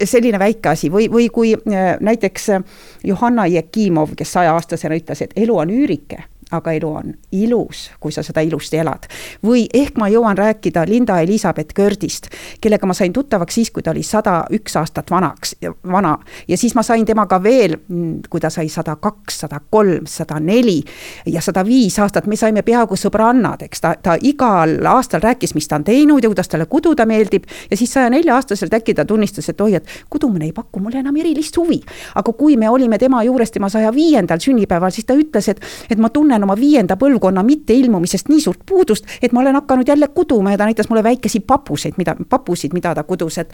selline 0.04 0.40
väike 0.40 0.74
asi 0.74 0.90
või, 0.94 1.10
või 1.12 1.30
kui 1.34 1.54
äh, 1.56 1.96
näiteks 2.00 2.50
äh, 2.56 2.64
Johanna 3.04 3.48
Jekimov, 3.50 4.16
kes 4.18 4.36
saja-aastasena 4.38 4.98
ütles, 5.00 5.24
et 5.26 5.38
elu 5.40 5.58
on 5.58 5.74
üürike 5.74 6.24
aga 6.52 6.72
elu 6.72 6.90
on 6.90 7.14
ilus, 7.32 7.92
kui 8.00 8.12
sa 8.12 8.24
seda 8.26 8.42
ilusti 8.42 8.78
elad. 8.78 9.06
või 9.46 9.68
ehk 9.74 9.98
ma 9.98 10.10
jõuan 10.10 10.38
rääkida 10.38 10.86
Linda 10.88 11.20
Elizabeth 11.22 11.74
Kördist, 11.76 12.30
kellega 12.62 12.88
ma 12.88 12.94
sain 12.94 13.14
tuttavaks 13.14 13.56
siis, 13.56 13.72
kui 13.72 13.84
ta 13.84 13.92
oli 13.92 14.04
sada 14.04 14.44
üks 14.52 14.76
aastat 14.80 15.12
vanaks, 15.12 15.56
vana. 15.92 16.18
ja 16.48 16.58
siis 16.58 16.76
ma 16.76 16.84
sain 16.84 17.06
temaga 17.06 17.44
veel, 17.44 17.78
mm, 17.88 18.22
kui 18.30 18.40
ta 18.40 18.50
sai 18.50 18.70
sada 18.70 18.96
kaks, 18.96 19.40
sada 19.46 19.60
kolm, 19.70 20.08
sada 20.08 20.40
neli 20.40 20.82
ja 21.26 21.42
sada 21.42 21.66
viis 21.66 22.00
aastat, 22.00 22.28
me 22.28 22.36
saime 22.36 22.62
peaaegu 22.62 22.98
sõbrannad, 22.98 23.62
eks 23.66 23.82
ta, 23.82 23.94
ta 24.02 24.18
igal 24.22 24.80
aastal 24.90 25.22
rääkis, 25.22 25.56
mis 25.56 25.68
ta 25.68 25.78
on 25.80 25.84
teinud 25.84 26.24
ja 26.24 26.30
kuidas 26.30 26.50
talle 26.50 26.66
kududa 26.66 27.06
meeldib. 27.06 27.46
ja 27.72 27.78
siis 27.78 27.94
saja 27.94 28.10
nelja 28.10 28.36
aastaselt 28.36 28.74
äkki 28.74 28.94
ta 28.94 29.06
tunnistas, 29.06 29.50
et 29.50 29.62
oi, 29.62 29.76
et 29.76 29.88
kudumine 30.10 30.46
ei 30.46 30.54
paku 30.54 30.80
mulle 30.80 31.00
enam 31.00 31.16
erilist 31.16 31.58
huvi. 31.58 31.82
aga 32.16 32.34
kui 32.34 32.58
me 32.58 32.70
olime 32.70 32.98
tema 32.98 33.24
juures 33.24 33.52
tema 33.52 33.70
saja 33.70 33.94
viiendal 33.94 34.40
sünnipäeval, 34.40 34.92
siis 34.92 35.06
ta 35.06 35.18
ütles, 35.18 35.50
et, 35.50 35.62
et 35.90 36.00
ma 36.00 36.10
tunnen 36.10 36.39
tunnen 36.40 36.48
oma 36.48 36.56
viienda 36.60 36.98
põlvkonna 37.00 37.44
mitteilmumisest 37.44 38.30
nii 38.30 38.42
suurt 38.42 38.62
puudust, 38.66 39.08
et 39.22 39.34
ma 39.34 39.44
olen 39.44 39.58
hakanud 39.60 39.88
jälle 39.88 40.08
kuduma 40.08 40.52
ja 40.52 40.58
ta 40.58 40.66
näitas 40.70 40.90
mulle 40.90 41.04
väikesi 41.04 41.40
papuseid, 41.40 41.98
mida, 41.98 42.16
papusid, 42.30 42.74
mida 42.74 42.94
ta 42.96 43.04
kudus, 43.04 43.38
et 43.38 43.54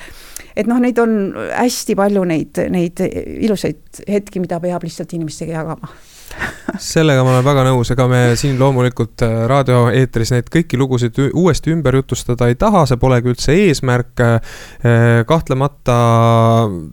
et 0.56 0.68
noh, 0.68 0.80
neid 0.80 1.00
on 1.00 1.34
hästi 1.36 1.96
palju 1.96 2.24
neid, 2.24 2.62
neid 2.70 3.02
ilusaid 3.40 4.06
hetki, 4.08 4.40
mida 4.40 4.60
peab 4.60 4.84
lihtsalt 4.84 5.14
inimestega 5.14 5.60
jagama 5.60 5.90
sellega 6.91 7.23
ma 7.23 7.34
olen 7.34 7.45
väga 7.45 7.63
nõus, 7.67 7.89
ega 7.93 8.05
me 8.09 8.19
siin 8.39 8.57
loomulikult 8.59 9.23
äh, 9.26 9.36
raadioeetris 9.49 10.32
neid 10.34 10.49
kõiki 10.51 10.80
lugusid 10.80 11.17
uuesti 11.28 11.73
ümber 11.73 11.97
jutustada 11.99 12.49
ei 12.51 12.57
taha, 12.59 12.86
see 12.89 12.99
polegi 13.01 13.32
üldse 13.32 13.55
eesmärk. 13.65 14.23
Äh, 14.23 15.23
kahtlemata 15.28 15.97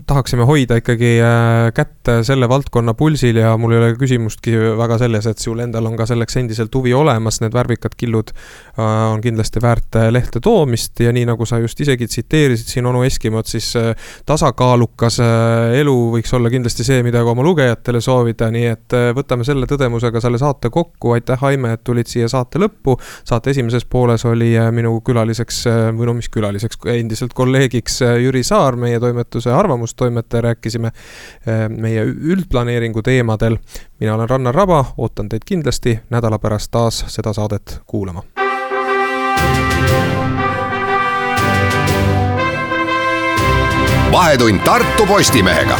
tahaksime 0.08 0.46
hoida 0.48 0.78
ikkagi 0.80 1.14
äh, 1.24 1.70
kätt 1.76 2.10
selle 2.26 2.48
valdkonna 2.50 2.94
pulsil 2.98 3.38
ja 3.42 3.54
mul 3.60 3.76
ei 3.76 3.80
ole 3.80 3.92
küsimustki 3.98 4.56
väga 4.78 4.98
selles, 5.02 5.28
et 5.30 5.42
sul 5.42 5.62
endal 5.62 5.86
on 5.90 5.96
ka 5.98 6.06
selleks 6.10 6.38
endiselt 6.40 6.74
huvi 6.74 6.94
olemas, 6.96 7.40
need 7.42 7.54
värvikad 7.54 7.94
killud 7.98 8.32
on 8.82 9.20
kindlasti 9.22 9.60
väärt 9.62 9.98
lehte 10.10 10.40
toomist 10.42 10.98
ja 11.04 11.12
nii 11.14 11.26
nagu 11.28 11.46
sa 11.46 11.60
just 11.62 11.78
isegi 11.84 12.08
tsiteerisid 12.08 12.72
siin 12.72 12.88
onu 12.88 13.04
Eskimot, 13.06 13.46
siis 13.46 13.68
tasakaalukas 14.26 15.20
elu 15.78 15.94
võiks 16.16 16.32
olla 16.34 16.50
kindlasti 16.50 16.86
see, 16.86 17.02
mida 17.06 17.22
ka 17.22 17.34
oma 17.34 17.44
lugejatele 17.46 18.00
soovida, 18.02 18.50
nii 18.54 18.66
et 18.72 18.98
võtame 19.22 19.46
selle 19.46 19.66
tõdemusega 19.70 20.20
selle 20.20 20.40
saate 20.40 20.70
kokku, 20.70 21.14
aitäh, 21.16 21.44
Aime, 21.46 21.72
et 21.76 21.84
tulid 21.84 22.10
siia 22.10 22.28
saate 22.28 22.60
lõppu. 22.62 22.98
saate 23.24 23.50
esimeses 23.50 23.84
pooles 23.84 24.24
oli 24.28 24.52
äh, 24.58 24.70
minu 24.74 25.00
külaliseks 25.04 25.66
äh, 25.70 25.80
või 25.96 26.10
no 26.10 26.16
mis 26.18 26.28
külaliseks, 26.32 26.80
endiselt 26.92 27.34
kolleegiks 27.34 28.00
äh, 28.02 28.16
Jüri 28.22 28.42
Saar, 28.44 28.76
meie 28.76 29.00
toimetuse 29.00 29.52
arvamustoimetaja, 29.52 30.42
rääkisime 30.42 30.92
meie 31.68 32.04
üldplaneeringu 32.04 33.02
teemadel. 33.02 33.58
mina 34.00 34.14
olen 34.14 34.28
Rannar 34.28 34.54
Raba, 34.54 34.84
ootan 34.96 35.28
teid 35.28 35.44
kindlasti 35.46 35.98
nädala 36.10 36.38
pärast 36.38 36.70
taas 36.70 37.04
seda 37.08 37.32
saadet 37.32 37.80
kuulama. 37.86 38.22
vahetund 44.12 44.60
Tartu 44.60 45.06
Postimehega 45.06 45.78